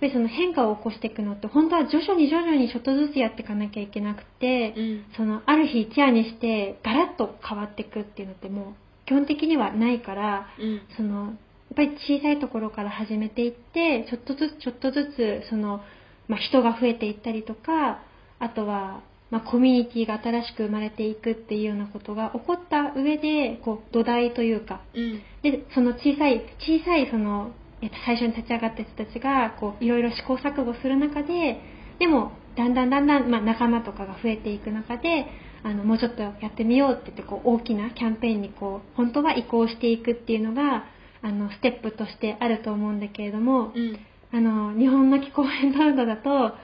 [0.00, 8.74] ぱりその変化を起こしていくのって本当は徐々に徐々にちょっとずつやっていかなきゃいけなくて、うん、そのある日一夜にしてガラッと変わっていくっていうのってもう
[9.06, 11.34] 基本的にはないから、うん、そのやっ
[11.76, 15.12] ぱり小さいところから始めていってちょっとずつちょっとず
[15.44, 15.82] つその、
[16.28, 18.00] まあ、人が増えていったりとか
[18.38, 31.60] あとは、まあ、コミュニティが新しく生まれていくっていうようなことが起こった上で、こう、土台というか、うん、で、その小さい、小さいその、えっと、最初に立ち上がった人たちが、こう、いろいろ試行錯誤する中で、
[31.98, 35.26] でも、だんだんだんだん、まあ、仲間とかが増えていく中で、
[35.62, 40.84] あの、もうちょっとやってみようって言って、こう、大きなキャンペーンにこう、本当は移行していくっていうのが、
[41.22, 43.98] あの、ステップとしてあると思うんだけれども、うん、
[44.32, 46.54] あの、日本の気候変動だと、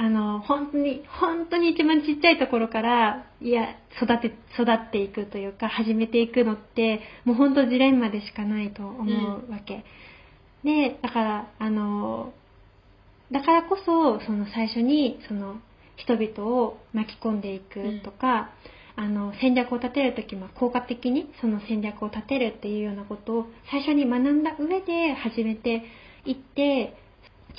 [0.00, 9.04] あの、本当に、本当に一番ちっちゃいところから、いや、育て、育っていくというか、始めていくのって、もう本当ジレンマでしかないと思
[9.46, 9.84] うわけ。
[10.64, 12.32] うん、で、だから、あの、
[13.30, 15.56] だからこそ、その最初に、その、
[15.96, 18.52] 人々を巻き込んでいくとか、
[18.96, 25.84] うん、あの、戦略を立てるとき、ま効果的にその戦略を立てるっていうようなことを最初に学んだ上で始めて
[26.24, 26.96] いって、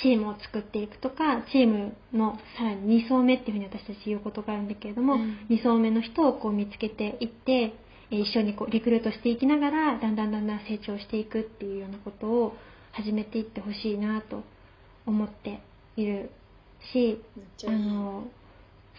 [0.01, 7.73] チームを作っていくとか、チームのさらに2層目っていうふうに私たち言うことがあるんだけれども、うん、2層目の人をこう見つけていって、
[8.09, 12.53] 一緒にこうリクルートしていきながら、だんだんだんだん成長していくっていうようなことを
[12.91, 14.43] 始めていってほしいなと
[15.05, 15.61] 思って
[15.95, 16.31] いる
[16.93, 17.21] し、
[17.67, 18.25] あの、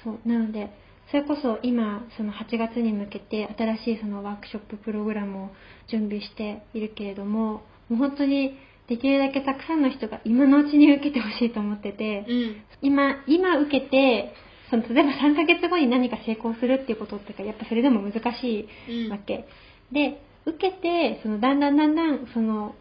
[0.03, 0.71] そう、なので、
[1.11, 5.51] それこそ今、その8月に向けて新しいそのワークショッププログラムを
[5.89, 8.57] 準備しているけれども、もう本当に
[8.93, 14.35] できるだけたくさんの人が今のうちに受けてほしいと思ってて、うん、今、今受けて、
[14.69, 19.47] その例えば3ヶ月後に何か成功するっていうことってか、やっぱそれでも難しいわけ。
[19.91, 22.75] うん、で、受けて、そのだんだんだんだん、その、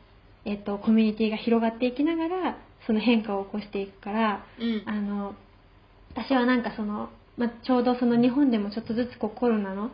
[0.44, 5.36] えっ、と、コミュニティが広がっていきながら、その変化を起こしていくから、うん、あの、
[6.14, 9.92] 私はなんかその、まあ、ちょうどその日本でもちょっとずつこうコロナの、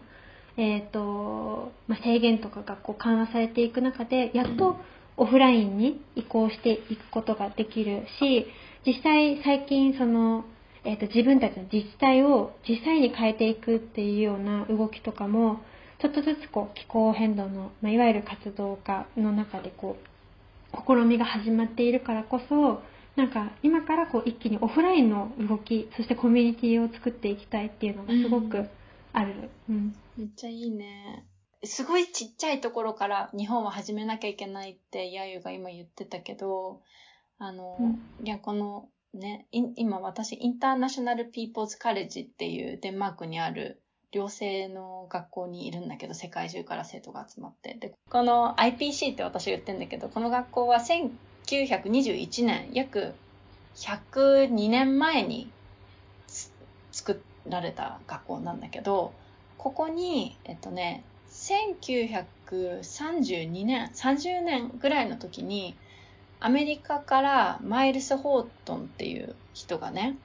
[0.58, 4.77] えっ、ー、と、まあ、制限とかがこう緩和されていく中で、やっと、
[5.17, 8.45] オフラインに移行していくことができるし、
[8.86, 10.45] 実際最近その、
[10.84, 15.60] えっ、ー、と自分たちの自治体を実際に変えていくっていうような動きとかも、
[15.99, 22.82] ちょっとずつこう気候変動の、まあ、いわゆる活動家の中でこう、試みが始まっているからこそ、
[23.15, 28.69] なんか今からこう一気にオフラインの動き、そしてコミュニティを作っていきたいっていうのがすごく
[29.12, 29.49] ある。
[29.67, 31.25] うん、うん、めっちゃいいね。
[31.63, 36.82] すごいちっちゃいところから日本は始めなきゃいけないってヤユが今言ってたけど、
[37.39, 47.74] あの、うん、いや、このね、今私インターナショナルピーポーズカレッジっていうデンマークにある寮生の学校にいるんだけど、世界中から生徒が集まって。
[47.74, 53.15] で、この IPC って私言ってんだけど、この学校は1921年、約
[53.76, 55.50] 102年前に
[56.91, 59.13] 作られた学校なんだけど、
[59.58, 61.04] ここに、えっとね、
[61.38, 65.78] 1932年、30年ぐらいの時に、
[66.39, 70.17] アメリカからマイルス・ホートンっていう人がね、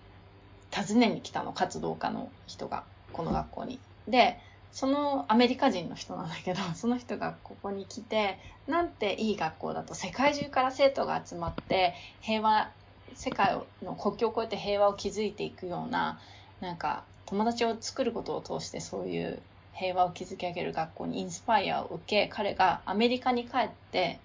[0.74, 3.78] 訪ねに来たの、活動家の人が、この学校に。
[4.08, 4.38] で、
[4.72, 12.72] そのアメリカ人の人なんだけど、 その人がここに来て、なんていい学校だと世界中から生徒が集まって平和、
[13.14, 16.18] 世界の国境を越えて平和を築いていくような、
[16.60, 19.42] なんか友達を作ることを通してそういう
[19.74, 24.20] 平和を築き上げる学校にインスパイアを受け、彼がアメリカに帰って、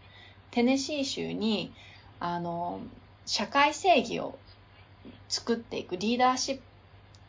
[0.52, 1.74] テネシー州に、
[2.20, 2.80] あの、
[3.26, 4.38] 社会正義を
[5.30, 6.62] 作っていくリーダーシップ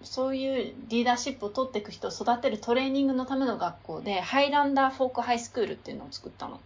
[0.03, 6.61] そういうリーダーシップを取っていく人を育てるトレーニングのための学校で、ハイランダーフォークハイスクールっていうのを作ったの。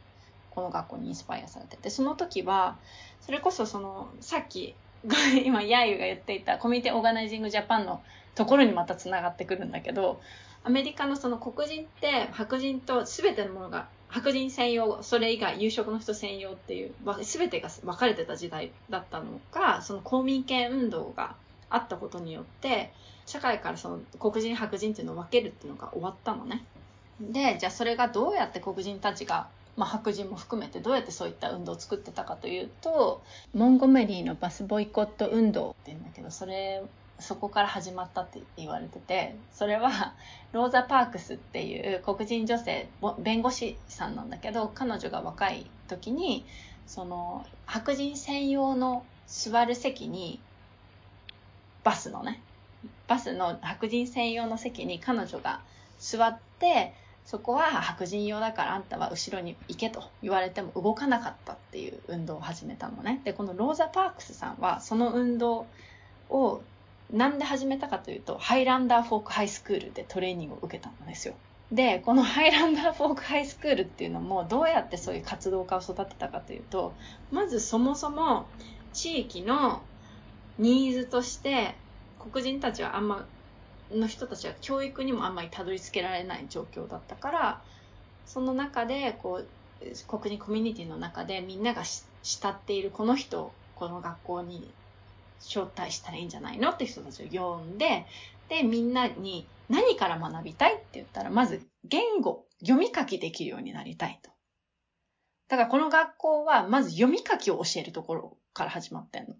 [0.50, 1.88] この学校にインスパイアされてて。
[1.88, 2.76] その時は、
[3.22, 4.74] それこそその、さっき、
[5.44, 8.02] 今、ヤーユが言っていたコミュニティオーガナイジングジャパンの
[8.34, 10.20] ところにまた繋がってくるんだけど、
[10.64, 21.34] アメリカのその黒人って白人と全てのものが白人専用、それ以外、有色の人専用っていう、全てが分かれてた時代だったのが、その公民権運動が
[21.70, 22.92] あったことによって、
[23.24, 26.62] 社会からその黒人白人っていうのを分けるっていうのが終わったのね。
[27.20, 29.48] で、じゃあそれがどうやって黒人たちが、
[29.78, 33.22] まあ、白人も含めてどうやってそういった運動を作ってたかというと、
[33.54, 36.82] モンゴメリーのバスボイコット運動って言うんだけど、それ、
[37.22, 40.14] そこから始まったって言われてて、それは
[40.52, 46.44] ローザ・パークスっていう黒人女性、弁護士さんなんだけど、彼女が若い時に、
[46.86, 50.40] その白人専用の座る席に
[51.84, 52.42] バスのね、
[53.08, 55.60] バスの白人専用の席に彼女が
[55.98, 63.20] 座って、そこは白人用だからあんたは後ろに行けと言われても動かなかったっていう運動を始めたのね。
[63.24, 65.66] で、このローザ・パークスさんはその運動
[66.30, 66.62] を
[67.12, 71.34] なんで始めたかというと、ハイランダーフォークハイスクールでトレーニングを受けたんですよ。
[71.70, 76.94] で、このハイランダーフォークハイスクールっていうのもどうやってそういう活動家を育てたかというと、
[77.30, 78.46] まずそもそも
[78.92, 79.82] 地域の
[80.58, 81.74] ニーズとして
[82.18, 83.26] 黒人たちはあんま、
[83.90, 87.62] の人たちは教育にもあんまりたどり着けられない状況だったから、
[88.24, 89.48] その中で、こう、
[90.06, 91.82] 黒人コミュニティの中でみんなが
[92.22, 94.72] 慕っているこの人をこの学校に
[95.42, 98.06] 招待したらいいんじゃないのって人たちを呼んで、
[98.48, 104.30] で、みんなに何から学びたいって言ったら、まず言語、読み書きできるようになりたいと。
[105.48, 109.34] だからこの学校はまず読み書きを教えるところから始まってんの。
[109.34, 109.36] っ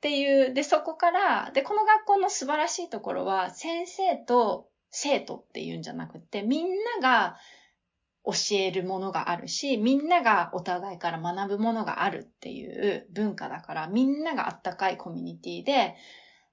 [0.00, 7.38] ていう、で、そこから、で、この学校の素晴らしいところは、先生と生徒っていうんじゃなくて、みんなが
[8.24, 15.94] 教えるものがあるし、みんながお互いから学ぶものがあるっていう文化だから、みんながあったかいコミュニティで、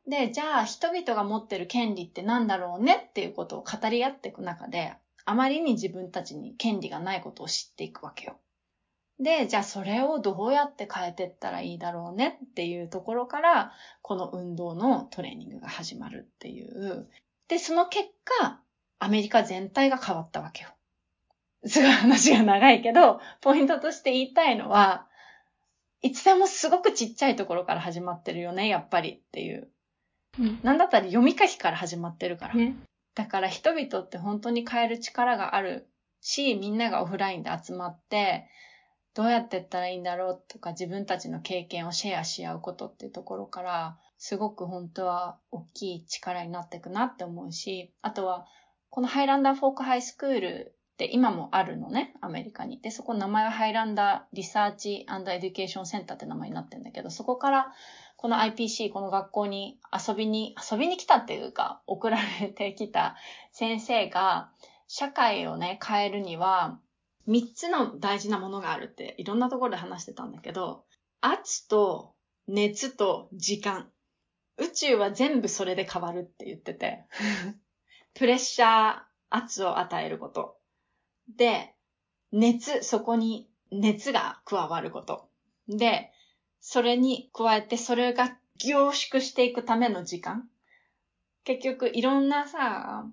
[0.08, 8.38] で、じゃあ人々が持ってる権利って何だろうねっていうことを語り合っていく中で、あまりに自分たちに権利がないことを知っていくわけよ。
[9.20, 17.08] で、じゃあそれをどうやって変えていったらいいだろうねっていうところから、この運動のトレーニングが始まるっていう。
[17.48, 18.62] で、その結果、
[18.98, 20.70] アメリカ全体が変わったわけよ。
[21.66, 25.08] すごい話が長いけど、ポイントとして言いたいのは、
[26.02, 29.70] いつでもすごくちっちゃいところから始まってるよね、やっぱりっていう。
[30.40, 32.56] うん、なんだったら読み書きから始まってるから。
[32.56, 32.76] ね、
[33.16, 35.88] だから人々って本当に変える力がある
[36.22, 38.48] し、みんながオフラインで集まって、
[39.14, 48.48] どうやってったらいいんだろうとか自分たちの経験をシェアし合うことっていうところから、すごく本当は大きい力になっていくなって思うし、あとは、
[48.90, 52.80] このハイランダーフォークハイスクールって今もあるのね、アメリカに。
[52.82, 57.74] で、そこ名前はハイランダーリサーチエデュケーションセンターって名前になってるんだけど、そこから
[58.22, 63.16] この IPC、この学校に遊びに、遊びに来たっていうか、送られてきた
[63.52, 64.52] 先生が、
[64.88, 66.80] 社会をね、変えるには、
[67.26, 70.86] 三つの大事なものがあるっていろんなところで話してたんだけど、
[71.22, 72.14] 圧と
[72.48, 73.90] 熱と時間。
[74.58, 77.06] 宇宙は全部それで変わるって言ってて、
[78.14, 79.02] プレッシャー、
[79.32, 80.61] 圧を与えること。
[81.38, 81.74] で、
[82.32, 85.28] 熱、そこに熱が加わること。
[85.68, 86.12] で、
[86.60, 90.48] それに加えてそれが凝縮していくための時間。
[91.44, 93.06] 結局いろんなさ、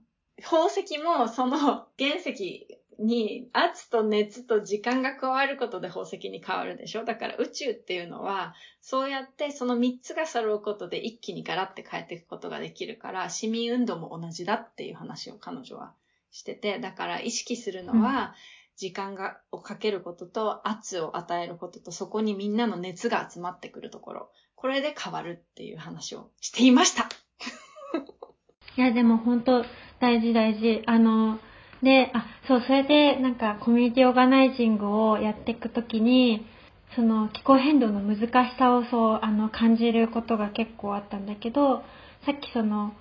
[0.43, 2.67] 宝石もその原石
[2.99, 15.95] に圧と熱と時間が加わることで宝石に変わるでしょだから宇宙っていうのは、そうやってその3つが揃うことで一気にガラって変えていくことができるから、市民運動も同じだっていう話を彼女は
[16.31, 18.35] してて、だから意識するのは、
[18.77, 24.31] 時間が、をかけることと圧を与えることと、そこにみんなの熱が集まってくるところ。
[24.55, 27.09] これで変わるっていう話をしていました。
[28.77, 29.65] いや、でも本当
[30.01, 30.83] 大事大事。
[30.87, 31.41] あの、
[31.83, 36.47] で、あ、そう、それでなんかコミュニティオーガナイジングをやっていくときに、
[36.95, 41.83] その気候変動の難しさをそう、あの、感じることが結構あったんだけど、
[42.25, 42.95] さっきその、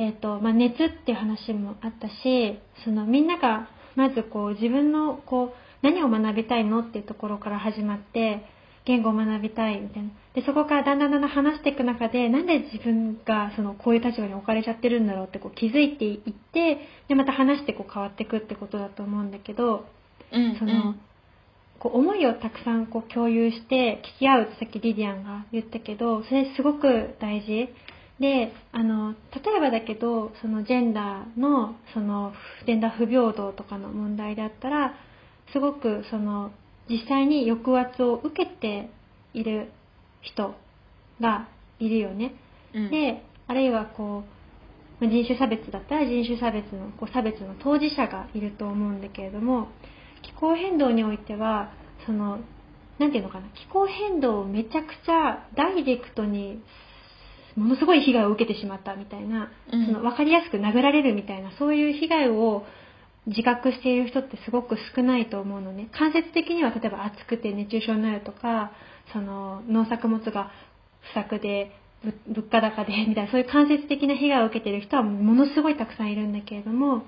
[0.00, 8.42] えっ、と、まあ、熱っていう話もあったし、そのみんながまずこう自分のこう何を学びたいのっていうところから始まって、
[8.86, 10.08] 言語を学びたいみたいな。
[10.34, 16.78] で、そこからだんだんだんだん話していく中で、なんで自分がそのこういう立場に置かれちゃってるんだろうってこう気づいていって、
[17.08, 19.84] で、また話してこう変わっていくってことだと思うんだけど、
[20.32, 20.94] うんその、
[21.78, 27.68] こう思いをたくさんこう共有して聞き合うってさっきリディアンが言ったけど、それすごく大事。
[28.20, 32.34] で、あの、例えばだけど、そのジェンダーの、その、
[32.66, 34.94] ジェンダー不平等とかの問題であったら、
[35.52, 36.52] すごくその、
[36.88, 38.90] 実際に抑圧を受けて
[39.32, 39.72] いる
[40.20, 40.54] 人
[41.20, 41.48] が
[41.78, 42.34] いるよね。
[42.74, 44.24] うん、で、あるいはこ
[45.00, 49.68] う、まあ人種差別だったら人種差別の、こう差別の当事者がいると思うんだけれども、
[50.22, 51.72] 気候変動においては、
[52.04, 52.40] その、
[52.98, 56.62] なんていうのかな、気候変動をめちゃくちゃダイレクトに、
[57.56, 59.86] ものすごい被害を受けてしまったみたいな、うん。
[59.86, 62.64] その分かりやすく殴られるみたいな、そういう被害を
[63.26, 65.88] 自覚している人ってすごく少ないと思うのね。
[65.92, 68.72] 間接的には例えば暑くて熱中症になるとか、
[69.12, 70.50] その農作物が
[71.12, 71.72] 不作で
[72.02, 77.02] ぶ物価高でみたいなそういう間接的な被害を受けている人はものすごいたくさんいるんだけれども、うん。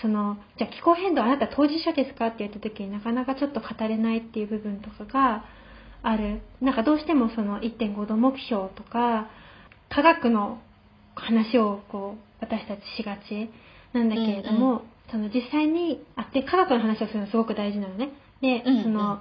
[0.00, 5.44] そのじゃあ気候変動あなた当事者ですかって言った時になかなかちょっと語れないっていう部分とかが
[6.02, 6.42] ある。
[6.60, 9.28] なんかどうしてもその1.5度目標とか
[9.94, 10.58] 科学の
[11.14, 13.50] 話をこう私たちしがち
[13.92, 14.80] なんだけれども、うん
[15.10, 18.12] その実際にあで科学の話をするのはすごく大事なのね。
[18.40, 18.82] で、うんうん。
[18.84, 19.20] その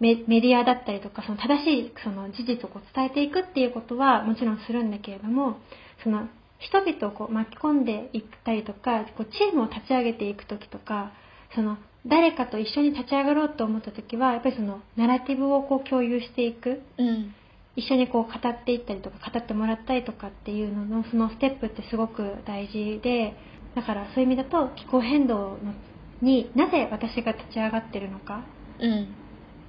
[0.00, 5.58] メメディアだったりとかその正しいその事実をこう伝えていくっていうことはもちろんするんだけれども
[6.02, 11.12] その人々をこう巻き込んでいったりとかこうチームを立ち上げていく時とか
[11.54, 16.82] その誰かと一緒に立ち上がろうと思った時はやっぱりそのナラティブをこう共有していく。
[16.98, 17.34] うん
[17.78, 23.36] 一緒にこう語っていったりとか語ってもらったりとかっていうののそのステップってすごく大事で
[23.76, 25.74] だからそういう意味だと気候変動の
[26.20, 28.44] になぜ私が立ち上がってるのか。
[28.80, 29.14] うん。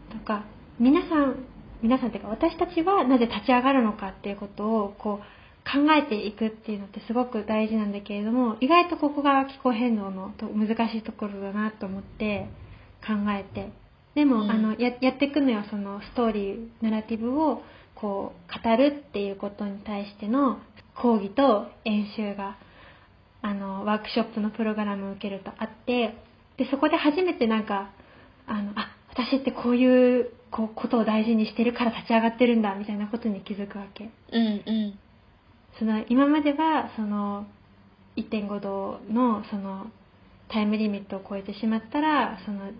[0.09, 0.45] とか
[0.79, 1.45] 皆さん
[1.83, 5.23] 皆さんっていうか私たちはなぜ立ち上がるのかっていうことをこう
[5.71, 12.49] 考えていくっていうのってすごく大事なんだけれども意外とここが気候変動のと難しいところだなと思って
[13.05, 13.71] 考えて
[14.15, 14.51] でも、うん。
[14.51, 17.61] あのややっていくのはそのストーリーナラティブを
[17.99, 20.59] こう語るっていうことに対しての
[20.95, 22.57] 講義と演習が
[23.41, 26.15] あのワークショップのプログラムを受けるとあって
[26.57, 27.91] でそこで初めてなんか
[28.47, 34.09] あのあ私ってこういうこうことを大事にしてるから立ち上がってるんだみたいなことに気づくわけ。
[34.31, 34.99] うんうん。
[35.77, 37.45] その今まではその
[38.17, 39.87] 1.5度のその
[40.49, 42.71] タイムリミットを超えてしまったらその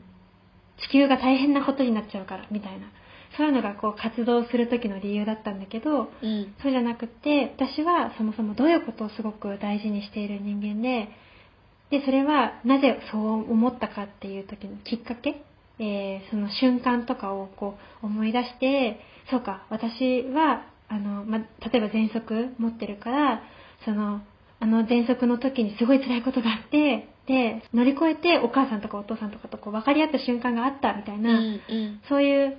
[0.78, 2.88] 地球が大変なことになっちゃうからみたいな
[3.38, 6.54] そういうのがこう活動する時の理由だったんだけどうん。
[6.62, 11.10] そうじゃなくて私はそもそもどういうことをすごく大事にしている人間で
[11.90, 15.42] でそれはなぜそう思ったかっていう時のきっかけ、
[15.80, 19.00] えーその瞬間とかをこう思い出して
[19.32, 23.42] そうか私はあの、ま、例えば喘息持ってるから
[23.86, 24.22] その
[24.62, 32.02] あの喘息の時にすごい辛いことがあってで乗り越えてお母さんとかお父さんとかとこう分かり合った瞬間があったみたいな、うんうん。
[32.10, 32.58] そういう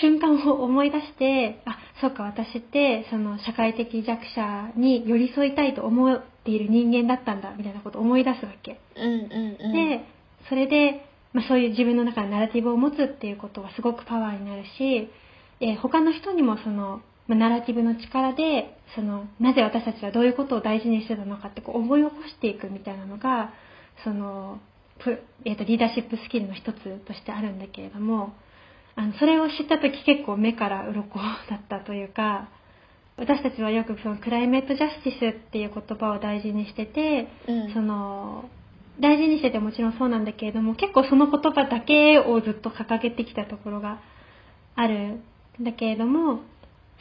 [0.00, 8.80] 瞬間を思い出して、あ、そうか、私って、その社会的弱者に寄り添いたいと思っている人間だったんだ、みたいなことを思い出すわけ。
[8.96, 10.04] うんうんうんで、
[10.48, 15.10] それで、まあ、そういう自分の中でナラティブを持つっていうことはすごくパワーになるし、
[15.60, 23.52] えー他の人にもその、まあ、ナラティブの力で、その、なぜ私たちはどういうことを大事にしてたのかってこう思い起こしていくみたいなのが、
[24.04, 24.58] その、
[24.98, 28.34] プえーとリーダーシップスキルの一つとしてあるんだけれども、
[29.00, 32.50] あのそれを知った時結構目から鱗だったというか
[33.16, 37.74] 私たちはよくそのクライメートジャスティスっていう言葉を大事にしてて、うん。
[37.74, 38.48] その
[38.98, 44.02] 大事にしててもちろんそうなんだけれども結構その言葉だけをずっと掲げてきたところが
[44.76, 45.22] ある
[45.58, 46.40] んだけれども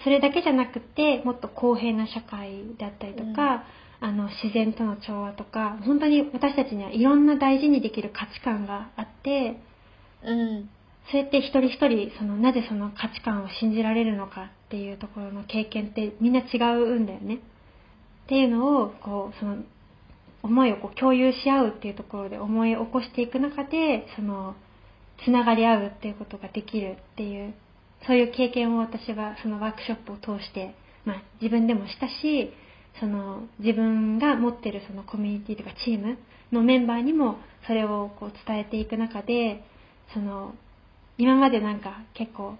[0.05, 3.65] それだけじゃなくてもっと公平な社会だったりとか、
[3.99, 9.59] あの自然との調和とか本当に私たちにはいろんな大事にできる価値観があって
[10.23, 10.69] うん
[11.11, 17.35] そうやって一人一人そのなぜその価値観を信じられるのかっていうところの経験ってみんな違うんだよね。
[17.35, 17.39] っ
[18.27, 19.57] ていうのをこうその
[20.43, 24.55] 思いをこう共有し合うっていうところで思い起こしていく中でその
[25.25, 27.53] つながり合うっていうことができるっていう
[28.05, 32.53] そういう経験を私はそのワークショップを通して、まあ、自分でもしたし
[32.99, 36.17] その自分が持ってるそのコミュニティとかチーム
[36.51, 37.37] のメンバーにも
[37.67, 39.63] それをこう伝えていく中で
[40.13, 40.53] その
[41.19, 42.57] 今までなんか結構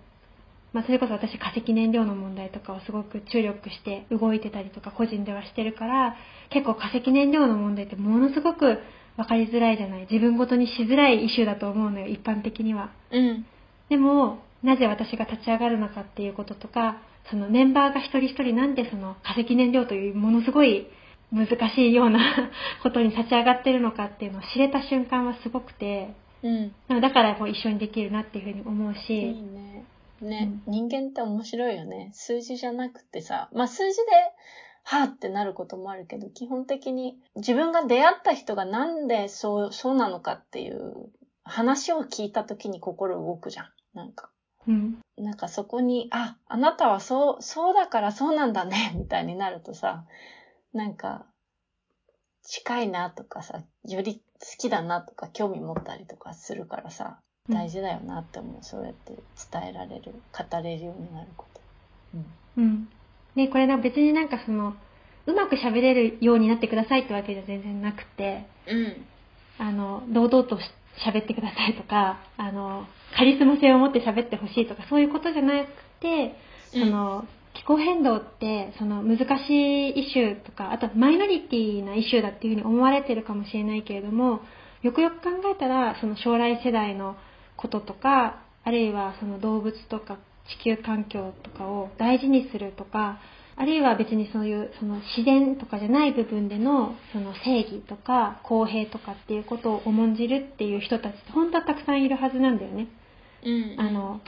[0.71, 6.15] まあ、それこそ私化石燃料の問題とかをすごく注力して動いてたりとか個人ではしてるから
[6.51, 8.77] 結構化石燃料の問題ってものすごく
[9.17, 13.45] 分かりづらいじゃない自分ごとにしづらいイシューだと思うのよ一般的にはうん。
[13.89, 17.01] でもなぜ私が立ち上がるのかっていうこととか
[17.31, 20.87] そのメンバーが一人一人なんでその化石燃料というものすごい
[21.31, 22.19] 難しいような
[22.83, 27.01] ことに立ち上がってるのかっていうのを知れた瞬間はすごくてうん。
[27.01, 29.85] だからこう一緒にできるなっていうふうに思ういいし、ね。
[30.21, 32.11] ね、人間って面白いよね。
[32.13, 34.03] 数字じゃなくてさ、まあ数字で、
[34.83, 41.09] はぁってなることもあるけど、基本的に自分が出会った人がなんでそう、そうなのかっていう
[41.43, 43.67] 話を聞いた時に心動くじゃん。
[43.93, 44.29] なんか。
[44.67, 50.05] うん、なんかそこに、あ、あなたはそう、そうだからそうなんだね、 みたいになるとさ、
[50.73, 51.25] なんか、
[52.43, 54.21] 近いなとかさ、より好
[54.57, 57.19] きだなとか興味持ったりとかするからさ、
[57.49, 58.63] 大事だよなって思う。
[58.63, 59.13] そうやって
[59.51, 61.61] 伝えられる、語れるようになること。
[62.57, 62.63] うん。
[62.63, 62.89] うん。
[63.35, 64.75] で、これが別になんかその、
[65.25, 69.05] うまく喋れるようになってくださいってわけじゃ全然なくて、うん。
[69.57, 70.63] あの、堂々とし
[71.05, 72.85] 喋ってくださいとか、あの、
[73.15, 75.67] カリスマ性を持って喋ってほしいとか、そういうことじゃなく
[75.99, 76.35] て、
[76.71, 77.25] その、
[77.59, 84.41] 気候変動って、その難しいイシューとか、あとマイノリティなイシューだっていうふうに思われてるかもしれないけれども、
[84.81, 87.17] よくよく考えたら、その将来世代の
[87.57, 90.17] こととか、あるいはその動物とか
[90.61, 93.19] 地球環境とかを大事にするとか、
[93.57, 102.87] あるいは別にそういうその自然とかじゃない部分でのその正義とか公平とかっていうことを重んじるっていう人たちって本当はたくさんいるはずなんだよね。
[103.43, 103.75] うん。
[103.77, 104.21] あの、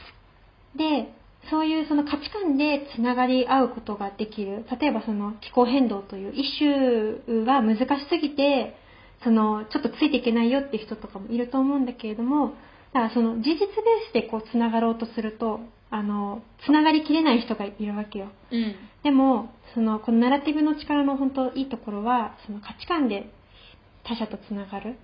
[0.76, 1.14] で、
[1.50, 4.66] そういうその価値観でつながり合うことができる。
[4.80, 8.76] 例えばその気候変動というイシューは難しすぎて、
[9.24, 12.54] そのちょっとついていけないよっていう人とかもいると思うんだけれども、
[12.94, 13.68] だからその事実ベー
[14.10, 18.30] スでこうつながろうとすると、あの、つながりきれない人がいるわけよ。
[18.52, 18.76] うん。
[19.04, 23.30] でも、その、このナラティブの力の本当いいところは、その価値観で
[24.04, 24.96] 他者とつながる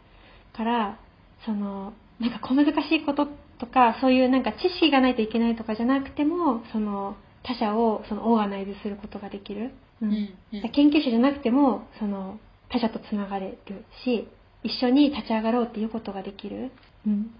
[0.53, 0.99] から、
[1.45, 3.27] その、なんか小難しいこと
[3.59, 9.71] とか、そういうなんか知識がないといけないとかじゃなくても、その、他者をそのオーガナイズすることができる。
[10.01, 10.13] ううん。
[10.53, 10.71] うん。
[10.71, 12.39] 研究者じゃなくても、その、
[12.69, 14.27] 他者とつながれるし、
[14.63, 16.71] 一緒に立ち上がろうっていうことができる。
[17.05, 17.31] うん。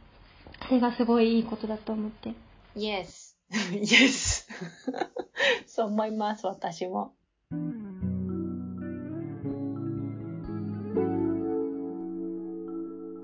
[0.67, 2.33] それがすごいいいことだと思って。
[2.75, 3.35] Yes.
[3.71, 4.47] yes.
[5.67, 7.13] そう思います、私も。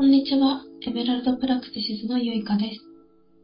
[0.04, 0.66] こんにちは。
[0.86, 2.82] エメラルドプラクティシズのゆいかです。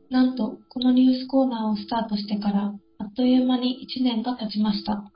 [0.09, 5.09] なんと、このニュースコーナーをスタートしてから、あっという間に1年が経ちました。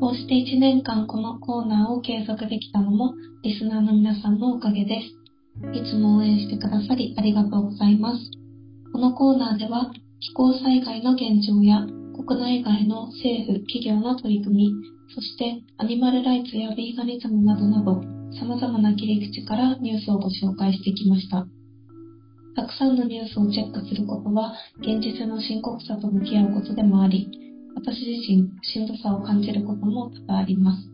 [0.00, 5.72] こうして1年間このコーナーを継続できたのも、リスナーの皆さんのおかげです。
[5.72, 8.30] いつも応援してくださりありがとうございます。
[8.92, 9.90] このコーナーでは、
[10.20, 14.72] 気候災害の現状や、国内外の政府、企業の取り組み、
[15.14, 21.46] そしてアニマルライツやビーガニズムなどなど、様々な切り口からニュースをご紹介してきました。
[22.54, 27.30] たくさんのニュースをチェックすることは、現実の深刻さと向き合うことでもあり、
[27.74, 30.90] 私自身、しんどさを感じることも多々あります。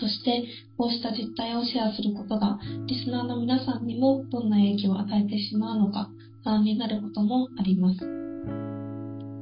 [0.00, 0.44] そして、
[0.76, 6.10] こうした実態をシェアすることが、リスナーの皆さんにもどんな影響を与えてしまうのか、
[6.42, 8.00] 不安になることもあります。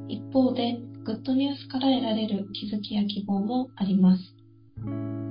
[0.07, 4.34] 一方で、グッドニュースから得られる気づきや希望もあります。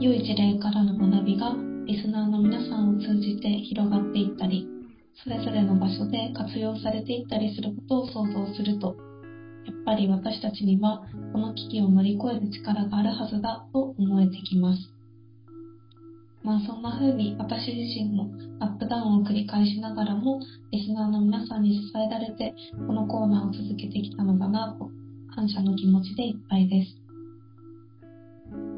[0.01, 1.55] 良い事例からの学びが
[1.87, 4.67] リスナーの皆さんを通じて広がっていったり、
[5.23, 8.97] それぞれの場所で活用されていったりすることを想像すると、
[9.67, 14.95] やっぱり私たちにはこの危機を乗り越える力があるはずだと思えてきます。
[16.43, 18.29] まあそんな風に私自身も
[18.61, 20.41] アップダウンを繰り返しながらも
[20.71, 22.55] リスナーの皆さんに支えられて
[22.87, 24.91] このコーナーを続けてきたのだなと
[25.35, 27.04] 感謝の気持ちでいっぱいです。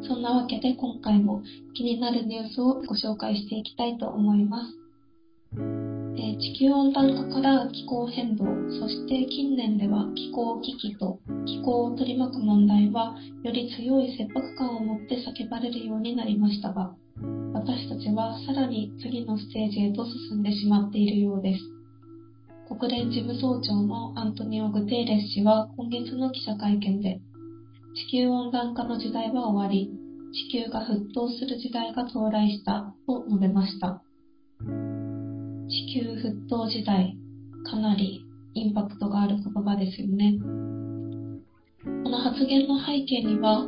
[0.03, 1.43] そんなわけで今回も
[1.75, 4.87] 気になるニュースをご紹介していきたいと思います。
[6.19, 8.45] え地球温暖化から気候変動、
[8.81, 16.95] そして近年では気候危機と気候を取り巻く問題はより強い切迫感を持って叫ばれるようになりましたが、
[17.53, 21.61] 私たちはさらに次のステージへと進んでしまっているようです。
[22.69, 27.21] 国連事務総長のアントニオ・グテーレス氏は今月の記者会見で、
[27.97, 29.91] 地球温暖化の時代は終わり、
[30.31, 34.03] 地球が沸騰する時代が到来したと述べました。
[35.67, 37.17] 地球沸騰時代、
[37.65, 38.21] かなり
[38.53, 40.39] インパクトがある言葉ですよね。
[42.05, 43.67] この発言の背景には、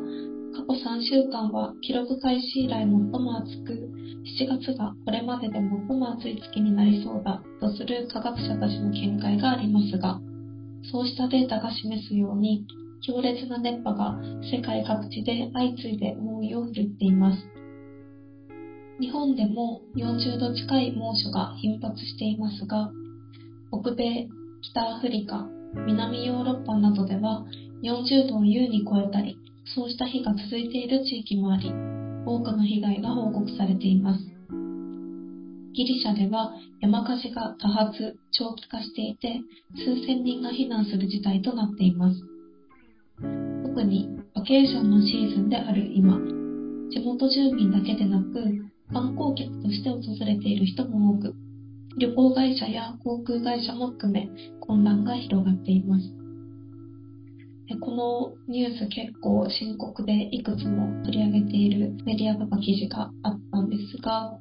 [0.53, 3.91] 過去3週間は記録開始以来最も暑く、
[4.39, 5.63] 7月がこれまでで最
[5.97, 10.21] も暑い月になりそうだとする科学者たちの見解がありますが、
[10.93, 12.67] そうしたデータが示すように、
[13.07, 14.19] 強烈な熱波が
[14.51, 17.39] 世界各地で相次いで猛威を振るっています。
[19.01, 22.91] 日本でも40度近い猛暑が頻発していますが、
[23.71, 24.29] 北米、
[24.63, 25.47] 北アフリカ、
[25.87, 27.45] 南ヨーロッパなどでは
[27.83, 29.39] 40度を優に超えたり、
[29.75, 31.71] そうした日が続いている地域もあり、
[32.27, 34.25] 多くの被害が報告されています。
[35.75, 39.41] ギリシャでは山火事が多発、長期化していて、
[39.77, 42.38] 数千人が避難する事態となっています。
[43.65, 46.19] 特にバケーションのシーズンである今、
[46.91, 48.33] 地元住民だけでなく、
[48.93, 51.35] 観光客として訪れている人も多く、
[51.99, 54.29] 旅行会社や航空会社も含め
[54.61, 56.19] 混乱が広がっています。
[57.81, 64.39] このニュース結構深刻でいくつも取り上げているメディアとか記事があったんですが、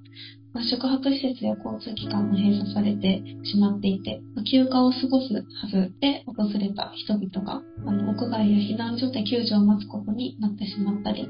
[0.57, 11.29] ま、宿泊施設や交通機関も閉鎖されてしまっていて、ま、休暇を過ごすはずで訪れた人々があの屋外や避難所で救助を待つことになってしまったり、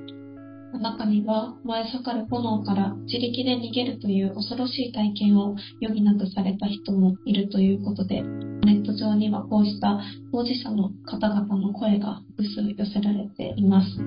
[0.80, 9.99] 中には燃え盛る炎から自力で逃げるという恐ろしい体験を余儀なくされた人もいるということで、ネット上にはこうした
[10.32, 13.97] 当事者の方々の声が複数寄せられています。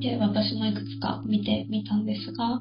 [0.00, 2.60] で私もいくつか見てみたんですが、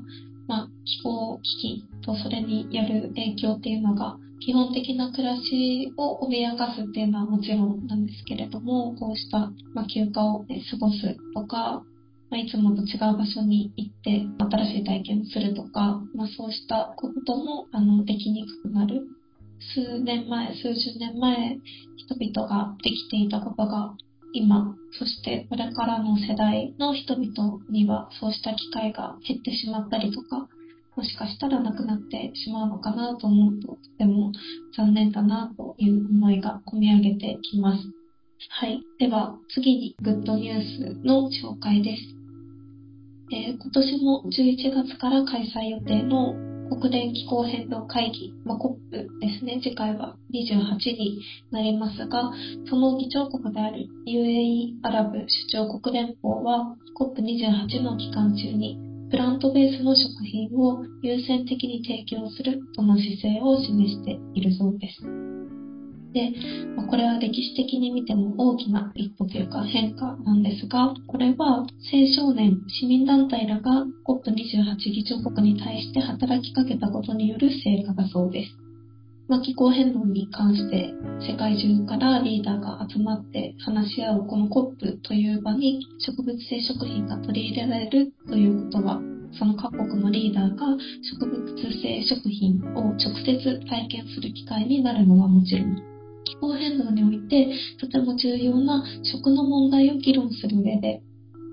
[0.50, 10.46] まあ、気候危機とそれによる影響っていうのが基本的な暮らしを脅かすっていうのはもちろんなんですけれども、こうした、ま休暇を過
[10.80, 11.84] ごすとか、
[12.32, 19.08] まあ、いつもと違う場所に行って新しい体験をするとか、まあ、そうしたこともあのできにくくなる。
[19.76, 21.60] 数年前、数十年前、
[21.98, 23.94] 人々ができていたことが
[24.34, 30.48] 今、そしてこれからの世代の人々にはそうした機会が減ってしまったりとか、
[30.96, 34.32] もしかしたらなくなってしまうのかなと思うと、とても
[34.76, 37.84] 残念だなという思いが込み上げてきます。
[38.50, 38.82] はい。
[39.00, 42.04] では、次にグッドニュースの紹介です。
[43.32, 48.78] えー、今年も11月から開催予定の国連気候変動会議、まあ、COP
[49.20, 52.32] ですね、次回は28になりますが、
[52.70, 58.78] その議長国である UAE アラブ首長国連邦は COP28 の期間中に
[59.10, 65.02] プラントベースの食品を優先的に提供するとの姿勢を示しているそうです。
[66.14, 66.34] で、
[66.76, 71.68] まあ、これは歴史的に見ても大きな一歩というか変化なんですが、これは青
[72.16, 78.70] 少年、市民団体らが COP28 議長国に対して働きかけたことによる成果だそうです。
[79.30, 80.92] まあ、気候変動に関して
[81.22, 89.00] 世界中からリーダーが集まって話し合うこの COP という場に植物性食品が取り入れられるということは
[89.38, 90.66] その各国のリーダーが
[91.04, 95.89] 植物性食品を直接体験する機会になるのはもちろん
[96.30, 97.50] 気候変動において
[97.80, 101.02] とても重要な食の問題を議論する上で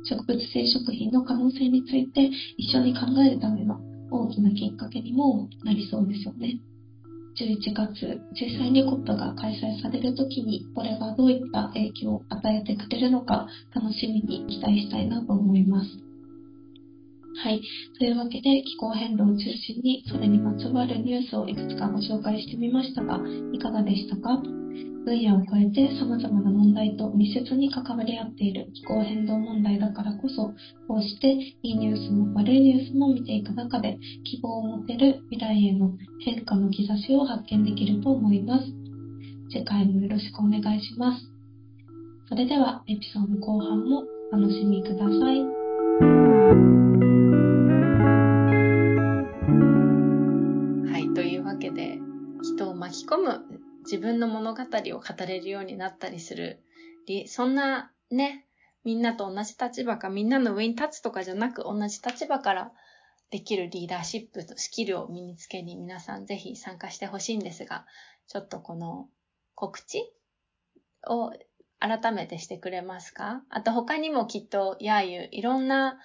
[0.05, 6.61] 植物性食品の可能性について一緒に考えるための大きなきっかけにもなりそうですよね。
[7.39, 16.05] 11月、実際に COP が開催される時にこれがどういった影響を与えてくれるのか楽しみに期待したいなと思います。
[17.43, 17.61] はい。
[17.99, 23.20] というわけで、気候変動を中心に、それにまつわるニュースをいくつかご紹介してみましたが、
[23.53, 24.43] いかがでしたか？
[25.05, 30.53] 分野を超えて様々な問題と密接に関わり合っている気候変動問題だからこそ、
[30.89, 35.93] こうしていいニュースも悪いニュースも見ていく中で、希望を持てる未来への
[36.24, 38.64] 変化の兆しを発見できると思います。
[39.51, 41.30] 次回もよろしくお願いします。
[42.28, 47.16] それでは、エピソード後半もお楽しみください。
[53.17, 53.45] 込む
[53.85, 56.62] 自分の物語を語れるようになったりする。
[57.27, 58.47] そんなね、
[58.85, 62.73] みんなと同じ立場かみんなの上に立つとかじゃなく同じ立場から
[63.31, 67.87] できるリーダーシップとスキルを身につけに皆さんぜひ参加してほしいんですが、
[68.29, 69.09] ちょっとこの
[69.55, 70.03] 告知
[71.09, 71.33] を
[71.79, 73.43] 改めてしてくれますか？
[73.51, 75.99] あと他にもきっと、やーゆいろんな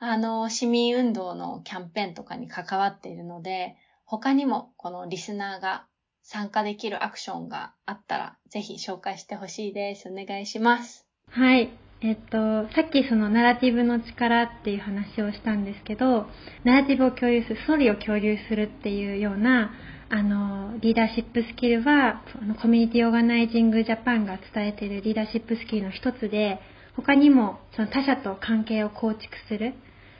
[0.00, 5.87] あの、市民運動のキャンペーンとかに関わっているので、他にもこのリスナーが
[6.30, 10.08] 参加できるアクションがあったら、ぜひ紹介してほしいです。
[10.08, 11.06] お願いします。
[11.30, 11.70] はい。
[12.00, 16.26] えっと、さっきそのナラティブの力っていう話をしたんですけど、
[16.64, 19.72] ナラティブを共有する、ストーリーを共有するっていうような、
[20.10, 26.60] あの、リーダーシップスキルは、のコミュニティオーガナイジングジャパンが伝えているリーダーシップスキルの一つで、
[26.94, 29.74] 他にもその他者と関係を構築する、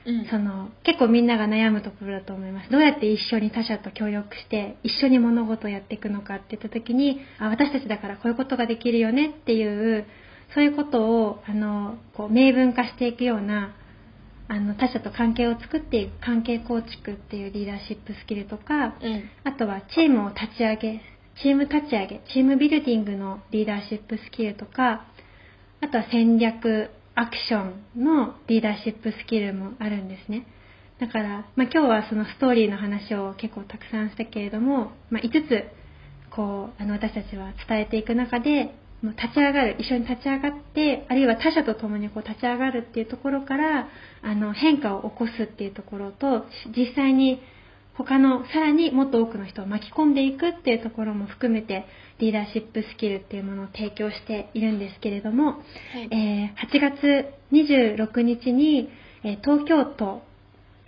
[0.09, 2.71] うんその結構みんなが悩むところだと思います。
[2.71, 10.05] どうやって一緒に他者と協力して一緒に物事をやっていくのかって言った時に、あ私たちだからこういうことができるよねっていう、
[10.55, 13.75] そういうことをあのこう明文化していくような
[14.47, 19.29] あの他者と関係を作っていく関係構築っていうリーダーシップスキルとか、うん。
[19.43, 21.01] あとはチームを立ち上げ、
[21.41, 25.05] チーム立ち上げ、チームビルディングのリーダーシップスキルとか、
[25.81, 26.89] あとは戦略、
[27.19, 30.47] アクションのリーダーシップスキルもあるんですね。
[31.01, 35.65] だから、まあ、今日はそのストーリーの話を結構たくさんしたけれども、まあ、5つ、
[36.29, 43.89] こう、あの私たちは伝えていく中で、もう立ち上がる、一緒に立ち上がって、あるいは他者と共にこう立ち上がるっていうところから、
[44.21, 47.41] あの変化を起こすっていうところと、実際に
[47.99, 51.85] 他のさらにもっと多くの人を巻き込んでいくっていうところも含めて
[52.19, 55.63] リーダーシップスキルっていうものを提供しているんですけれども、はい。
[56.11, 58.89] えー8月26日に、
[59.25, 60.21] えー東京都、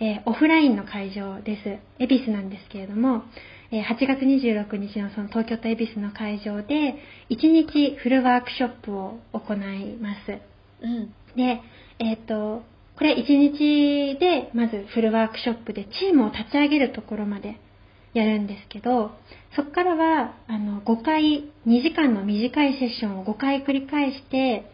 [0.00, 2.02] えーオフラインの会場です。
[2.02, 3.24] 恵比寿なんですけれども、
[3.70, 6.96] えー8月26日のその東京都恵比寿の会場で
[7.28, 10.38] 1日フルワークショップを行います。
[10.80, 11.14] うん。
[11.36, 11.60] で、
[11.98, 12.62] えっ、と、
[13.02, 17.58] これ1日でまずフルワークショップでチームを立ち上げるところまで
[18.14, 19.10] やるんですけど、
[19.56, 24.70] そこからはあの5回、2時間の短いセッションを5回繰り返して、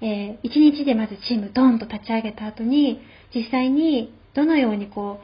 [0.00, 3.00] え1日でまずチームドーンと立ち上げた後に、
[3.34, 5.18] 実際にどのようにこ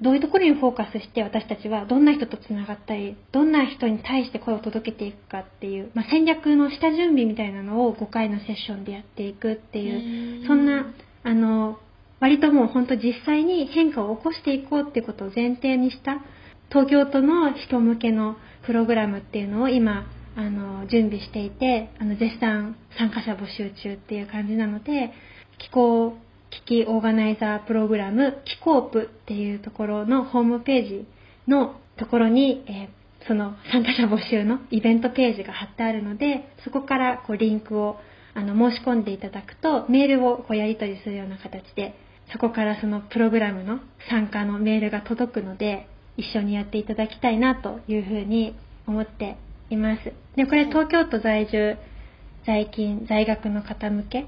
[0.00, 10.86] う、どういうところにフォーカスして私たちはどんな人とつながったり、どんな人に対して声を届けていくかっていう、まあ、戦略の下準備みたいなのを5回のセッションでやっていくっていう、そんな、
[11.28, 11.78] あの、
[12.20, 16.22] 割ともう本当実際に変化を起こしていこうっていうことを前提にした
[16.70, 20.06] 東京都の人向けのプログラムっていうのを今、
[20.36, 25.12] あの、準備していて、あの、絶賛参加者募集中っていう感じなので、
[25.58, 26.16] 気候
[26.66, 31.06] 危機オーガナイザープログラム、気コープっていうところのホームページ
[31.46, 37.98] のところに、えーその参加者募集のイベントページが貼ってあるので、そこからこうリンクを
[38.38, 41.94] あの申し込んでいただくと、メールをこうやり取りするような形で、
[42.30, 48.54] そこからそのプログラムの参加のメールが届くので、一緒にやっていただきたいなというふうに
[48.86, 49.38] 思って
[49.70, 50.12] います。
[50.36, 51.76] で、これ東京都在住、
[52.46, 54.26] 在勤、在学の方向け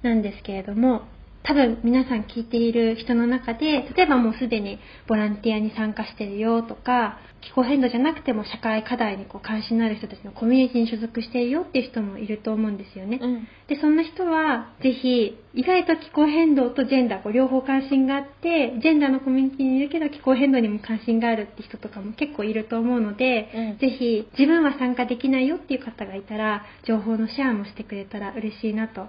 [0.00, 1.02] なんですけれども、
[1.42, 4.78] 多分皆さん聞いている人の中で、例えばもうすでに
[5.08, 13.18] ボランティアに参加してるよとか、気候変動じゃなくても社会課題にこう関心のある人たちのコミュニティに所属しているよっていう人もいると思うんですよね。
[13.22, 13.48] うん。
[13.68, 29.06] で、そんな人は、ぜひ、意外と気候変動とジェンダー、こう両方関心があって、ジェンダーのコミュニティにいるけど気候変動にも関心があるって人とかも結構いると思うので、うんぜひ、自分は参加できないよっていう方がいたら、情報のシェアもしてくれたら嬉しいなと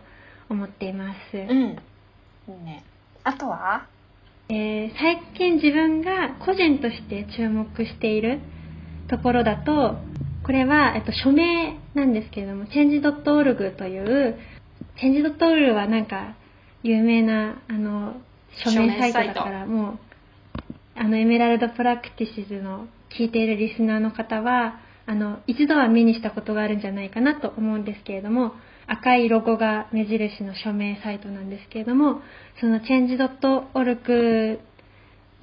[0.50, 1.38] 思っています。
[1.38, 1.78] うん。
[2.58, 2.84] ね。
[3.24, 3.88] あとは？
[4.50, 8.42] えー最近自分が個人として注目している
[9.08, 9.98] ところだと、
[10.44, 14.40] これは、えっと、署名なんですけれども、change.org という、
[15.02, 16.36] change.org はなんか、
[16.84, 18.16] 有名な、あの、
[18.66, 20.00] 署名サイトだから、もう、
[20.96, 22.88] あの、エメラルドプラクティシズの
[23.18, 28.54] 聞いているリスナーの方は、あの、一度は目にしたことがあるんじゃないかなと思うんですけれども、
[28.92, 32.22] 赤いロゴが目印の署名サイトなんですけれども、
[32.60, 34.60] その change.org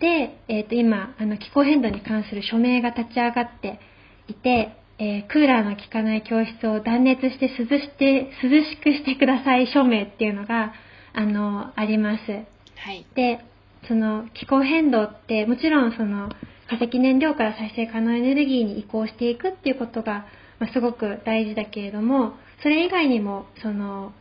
[0.00, 3.80] で、えっ、と、今、あの、気候変動に関する署名が立ち上がって
[4.28, 10.74] いて、えークーラーの効かない教室を断熱して涼して、涼しくしてください署名っていうのが、
[11.14, 12.22] あの、あります。
[12.30, 13.06] はい。
[13.14, 13.40] で、
[13.86, 16.28] その気候変動ってもちろんその
[16.68, 20.26] 化石燃料から再生可能エネルギーに移行していくっていうことが、
[20.58, 24.12] まあ、すごく大事だけれども、それ以外にもその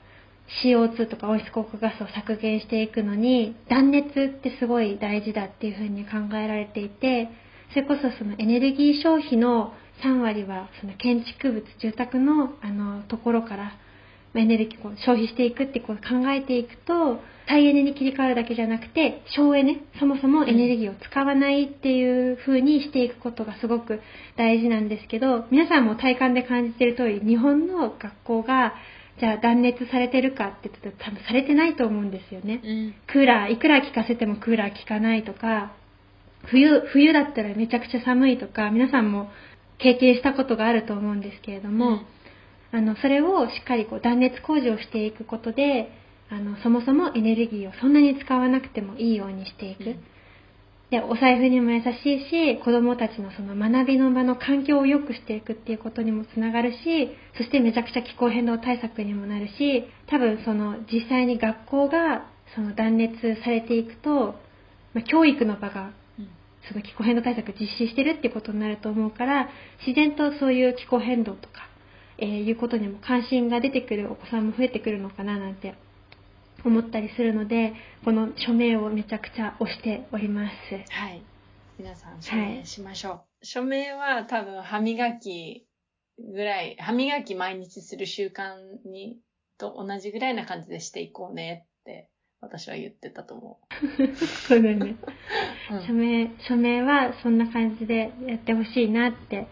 [0.63, 7.29] CO2 とか温室効果ガスを削減していくのに断熱ってすごい大事だっていうふうに考えられていて、
[7.69, 9.73] それこそそのエネルギー消費の
[10.03, 13.73] 3割はその建築物、住宅のあのところから
[14.35, 24.01] エネルギーを消費していくってこう考えていくと、再エネに切り替わるだけじゃなくて、省エネ、そもそもエネルギーを使わないっていう風にしていくことがすごく
[24.35, 28.73] 大事なんですけど、皆さんも体感で感じている通り、日本の学校が、
[29.19, 32.61] じゃあ断熱されてるかって言ったら多分されてないと思うんですよね。
[32.63, 32.95] うん。
[33.07, 35.73] クーラー、いくら効かせてもクーラー効かないとか、
[36.45, 39.31] 冬、冬だったらめちゃくちゃ寒いとか、皆さんも
[39.79, 42.01] 経験したことがあると思うんですけれども、
[42.71, 45.91] あの、それをしっかりこう断熱工事をしていくことで、
[46.29, 49.83] あの、そもそもエネルギーをそんなに使わなくてもいいようにしていく。
[49.85, 50.03] うん
[50.89, 63.11] で、お財布にも優しいし、子供たちのその学びの場の環境を良くしていくっていうことにもつながるし、そしてめちゃくちゃ気候変動対策にもなるし、多分その実際に学校がその断熱
[63.43, 64.35] されていくと、
[64.93, 65.91] まあ、教育の場が
[66.69, 69.49] その気候変動対策実施してるっていうことになると思うから
[69.85, 71.66] 自然とそういう気候変動とか、
[72.17, 75.75] えーいうことにも関心が出てくるお子さんも増えてくるのかななんて
[76.65, 80.53] 思ったりするのでこの署名をめちゃくちゃ推しております。
[80.91, 81.21] はい。
[81.77, 83.45] 皆さん署名しましょう。
[83.45, 85.67] 署名は多分歯磨き
[86.17, 88.55] ぐらい、歯磨き毎日する習慣
[88.89, 89.19] に
[89.57, 92.09] と同じぐらいな感じでしていこうねって
[92.41, 93.59] 私は言ってたと思
[94.47, 94.95] そうだよね。
[95.71, 95.85] う。
[95.85, 99.47] 署名、署名はそんな感じでやってほしいなって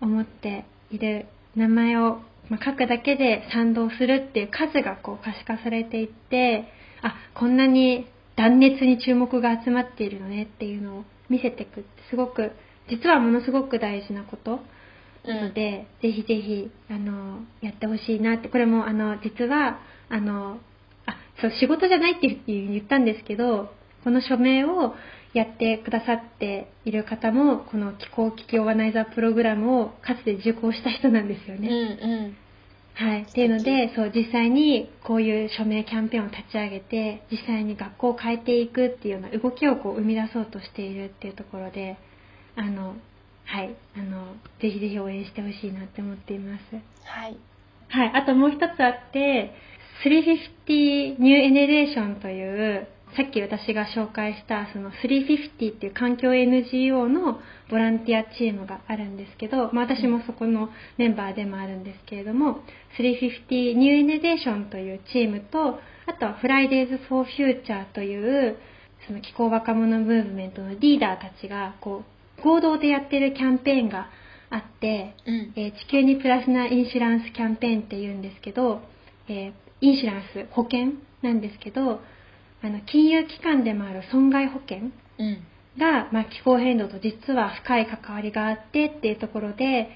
[0.00, 1.26] 思っている
[1.56, 6.64] 名前を、まあ書くだけで賛同するっていう数がこう可視化されていって、
[7.02, 12.52] あ、こんなに断熱に注目が集まっているのねっていうのを見せていくってすごく、
[12.90, 14.60] 実はものすごく大事なこと
[15.24, 15.36] うん。
[15.36, 19.78] なので、ぜひぜひ、あの、やってほしいなって、これも、あの、実は、
[20.08, 20.58] あの、
[21.06, 23.72] あ、そう、仕事じゃないって言ったんですけど、
[24.02, 24.94] この署名を
[25.34, 31.68] やってくださっている方も、この気候危機オーガナイザープログラムをかつて受講した人なんですようんね。
[31.68, 32.36] うん。
[32.94, 33.22] はい。
[33.22, 41.96] っていうので、そう、実際にこういう署名キャンペーンを立ち上げて、実際に学校を変えていくっていうような動きをこう生み出そうとしているっていうところで、
[42.56, 42.96] あの、
[43.46, 43.74] はい。
[43.96, 46.62] あの、ぜひぜひ応援してほしいなって思っています。
[47.04, 47.36] はい。
[47.88, 48.12] はい。
[48.14, 49.54] あともう一つあって、
[50.04, 57.40] 350 New Generation という、さっき私が紹介した、その350っていう環境 NGO の
[57.70, 62.60] ボランティアチームがあるんですけど、まあ私もそこのメンバーでもあるんですけれども、
[62.98, 68.56] 350 New Generation というチームと、あとは Fridays for Future という、
[69.06, 72.04] その気候若者ムーブメントのリーダーたちが、こ
[72.38, 74.08] う、合同でやってるキャンペーンが
[74.48, 75.52] あって、うん。
[75.56, 78.80] えー地球にプラスなインシュランスキャンペーンって言うんですけど、
[79.28, 79.52] えー
[79.82, 80.92] インシュランス保険
[81.22, 82.00] なんですけど
[82.62, 85.46] あの金融機関でもある損害保険うん。
[85.78, 89.88] が、まあ、気候変動と実は深い関わりがあってっていうところで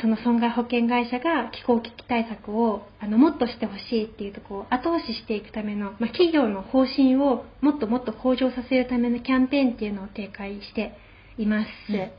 [0.00, 10.94] その損害保険会社が気候危機対策をあのもっとしてほしいっていうところを後押ししていくための、まあ、企業の方針をもっともっと向上させるためのキャンペーンっていうのを展開して
[11.38, 11.68] います。
[11.90, 12.10] うん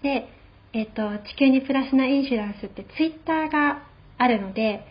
[0.00, 0.28] で、
[0.72, 3.82] えっと地球にプラスなインシュランスってツイッターが
[4.16, 4.86] あるので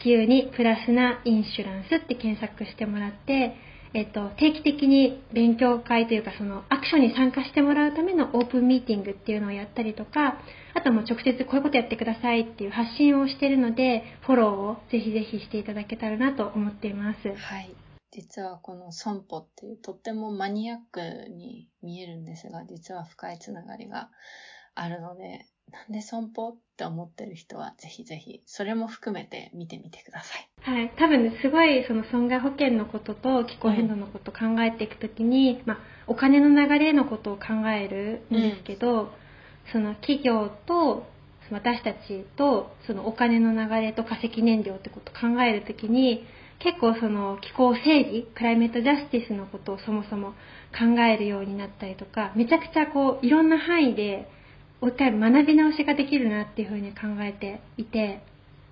[0.00, 3.54] 地球にプラスなインシュランスって検索してもらって、
[3.94, 10.38] えっと、定期的に勉強会というかそのアクションに参加してもらうためのオープンミーティングっていうのをやったりとか
[10.74, 17.74] あともう直接こういうことやってくださいっていう発信をしているのでフォローをぜひぜひしていただけたらなと思っていますはい。
[18.12, 24.10] 実はこの損保っていうとってもマニアックに見えるんですが、実は深いつながりが
[24.74, 30.48] あるので、なんで損保って思ってる人はぜひぜひ、それも含めて見てみてください。
[30.62, 39.12] はい、多分ねすごいその損害保険のことと気候変動のことを考えていくときに、まあ、お金の流れのことを考えるんですけど、
[39.72, 41.06] その企業と
[41.50, 46.24] 私たちとそのお金の流れと化石燃料ってことを考えるときに
[46.58, 50.30] 結構その気候正義クライメートジャスティスのことをそもそも
[50.72, 54.28] 考えるようになったりとかめちゃくちゃこういろんな範囲で
[54.82, 58.22] もう一回学び直しができるなっていうふうに考えていて、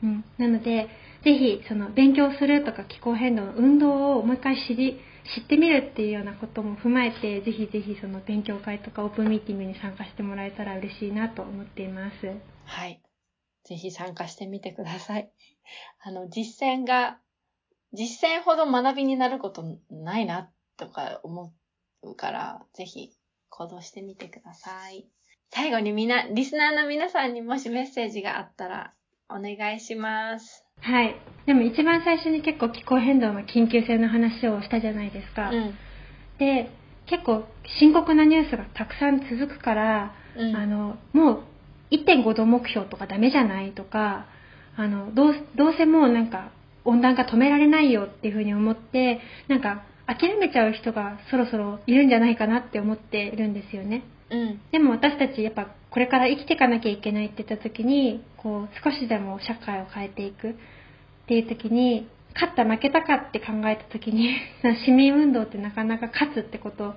[0.02, 0.88] うん、なので
[1.24, 5.00] ぜひその勉強するとか気候変動の運動をもう一回知り
[5.36, 12.16] 知ってみるっていうようなことも踏まえてぜひぜひその勉強会とかオープンミーティングに参加してもらえたら嬉しいなと思っています。
[12.64, 13.00] はい。
[13.64, 15.30] ぜひ参加してみてください。
[16.02, 17.20] あの、実践が、
[17.92, 21.52] 実践ほど学びになることないな、とか思
[22.02, 23.12] うから、ぜひ
[23.48, 25.08] 行動してみてください。
[25.52, 28.92] 最後にみな、リスナーの皆さんにもしメッセージがあったら、
[29.28, 30.64] お願いします。
[30.80, 31.16] はい。
[31.46, 35.50] でも一番最初に結構気候変動の緊急性の話をしたじゃないですか。
[35.50, 35.74] うん。
[36.38, 36.70] で、
[37.06, 37.44] 結構
[37.80, 40.56] 深刻なニュースがたくさん続くから、うん。
[40.56, 41.42] あの、もう
[41.90, 44.26] 1.5度目標とかダメじゃないとか、
[44.76, 46.52] あの、どう、どうせもうなんか
[46.84, 54.04] 温暖化止められないよっていうふうに思って、なんか諦めちゃう人がそろそろいるんじゃないかなって思っているんですよね。
[54.30, 54.60] うん。
[54.70, 60.54] でも私たちやっぱこれから生きていかなきゃいけないって言った時に、こう少しでも社会を変えていくっ
[61.26, 64.30] ていう時に、勝った負けたかって考えた時に、
[64.86, 66.94] 市民運動ってなかなか勝つってこと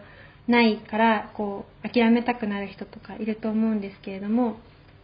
[0.48, 4.58] ないから、こう諦めたくなる人とかいると思うんですけれども、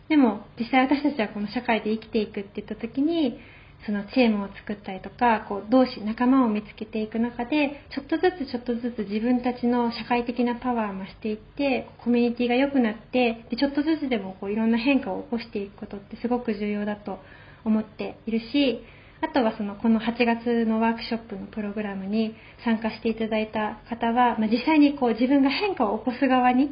[0.07, 3.39] でも実際私たちはこの社会で生きていくって言った時に、
[3.86, 17.19] そのチームを作ったりとか、こう同志、仲間を見つけていく中で、ちょっとずつちょっとずつ自分たちの社会的なパワーを増していって、コミュニティが良くなって、でちょっとずつでもこういろんな変化を起こしていくことってすごく重要だと
[17.63, 18.84] 思っているし、
[19.21, 26.71] あとはそのこの8月のワークショップのプログラムに参加していただいた方は、まあ、実際にこう自分が変化を起こす側に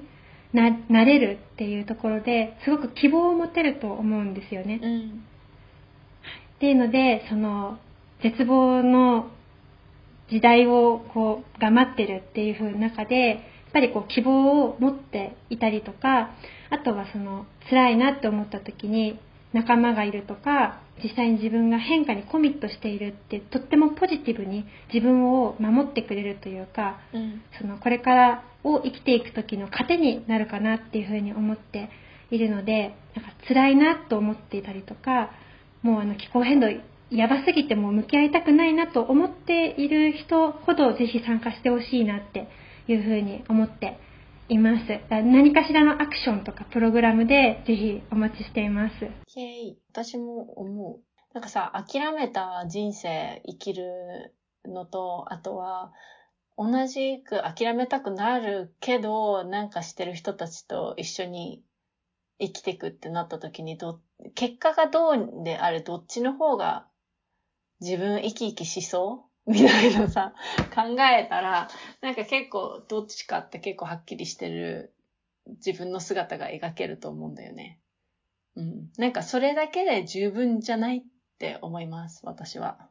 [0.53, 4.79] ななれるっていうところですごく希望を持てると思うんですよね。
[4.81, 5.23] うん。
[6.57, 7.77] っていうのでその
[8.21, 9.29] 絶望の
[10.29, 13.39] 時代をこうが待ってるっていう風な中でやっ
[13.73, 16.31] ぱりこう希望を持っていたりとか
[16.69, 19.19] あとはその辛いなって思った時に
[19.53, 27.41] 仲間がいるとか実際に自分が変化にコミットしているってとってもポジティブに自分を守ってくれるというかうん。
[27.59, 31.89] そのこれからを生きていく時の糧になるかなっていうふうに思って
[32.31, 35.29] いるのでなんか辛いなと思っていたりとか
[35.87, 36.67] もうあの気候変動
[37.09, 42.49] やばすぎてもう向き合いたくないなと思っている人ほどぜひ参加してほしいなって
[42.89, 43.97] いうふうに思って
[44.49, 48.93] います何かしらのアクションとかプログラムでぜひお待ちしています。
[49.93, 50.99] 私も思う。
[51.33, 54.33] なんかさ、諦めた人生生きる
[54.65, 55.91] のと、あとは、
[56.57, 61.61] 同じく諦めたくなるけど、なんかしてる人たちと一緒に
[62.39, 63.99] 生きていくってなった時にど、
[64.35, 66.87] 結果がどうであれ、どっちの方が
[67.79, 69.27] 自分生き生きしそう？
[69.51, 70.33] みたいなさ、
[70.75, 71.69] 考えたら、
[72.01, 74.93] なんか結構どっちかって結構はっきりしてる
[75.65, 77.79] 自分の姿が描けると思うんだよね。
[78.55, 78.91] うん。
[78.97, 81.03] なんかそれだけで十分じゃないっ
[81.39, 82.89] て思います、私は。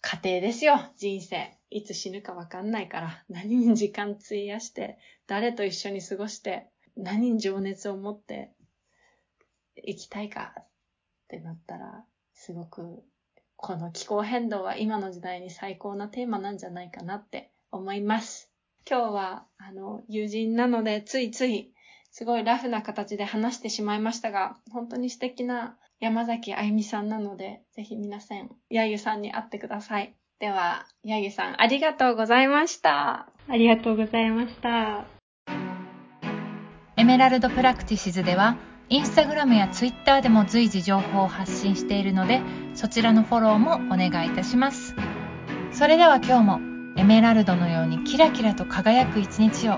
[0.00, 1.58] 家庭ですよ、人生。
[1.70, 8.54] いつ死ぬかわかんないから、何に時間費やして、誰と一緒に過ごして、何に情熱を持って
[9.86, 10.66] 生きたいかっ
[11.28, 12.04] てなったら、
[12.34, 13.02] すごく、
[13.56, 18.50] この気候変動は今の時代に最高なテーマなんじゃないかなって思います。
[18.88, 21.72] 今日は、あの、友人なので、ついつい、
[22.10, 30.14] すごいラフな形で話してしまいましたが、本当に素敵な山崎あゆみさんなので、ぜひ皆さん、やゆさんに会ってください。
[30.38, 33.28] では、やゆさん、ありがとうございました。
[33.50, 35.06] ありがとうございました
[36.96, 38.56] エメラルドプラクティシズでは
[38.90, 42.40] インスタグラムやツイッターでも随時情報を発信しているので
[42.74, 44.94] そちらのフォローもお願いいたします。
[45.72, 46.60] それでは今日も
[46.96, 49.74] エメラルドのようにキラキラと輝く一日を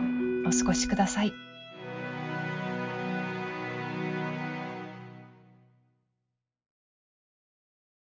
[0.46, 1.49] お過ごしください。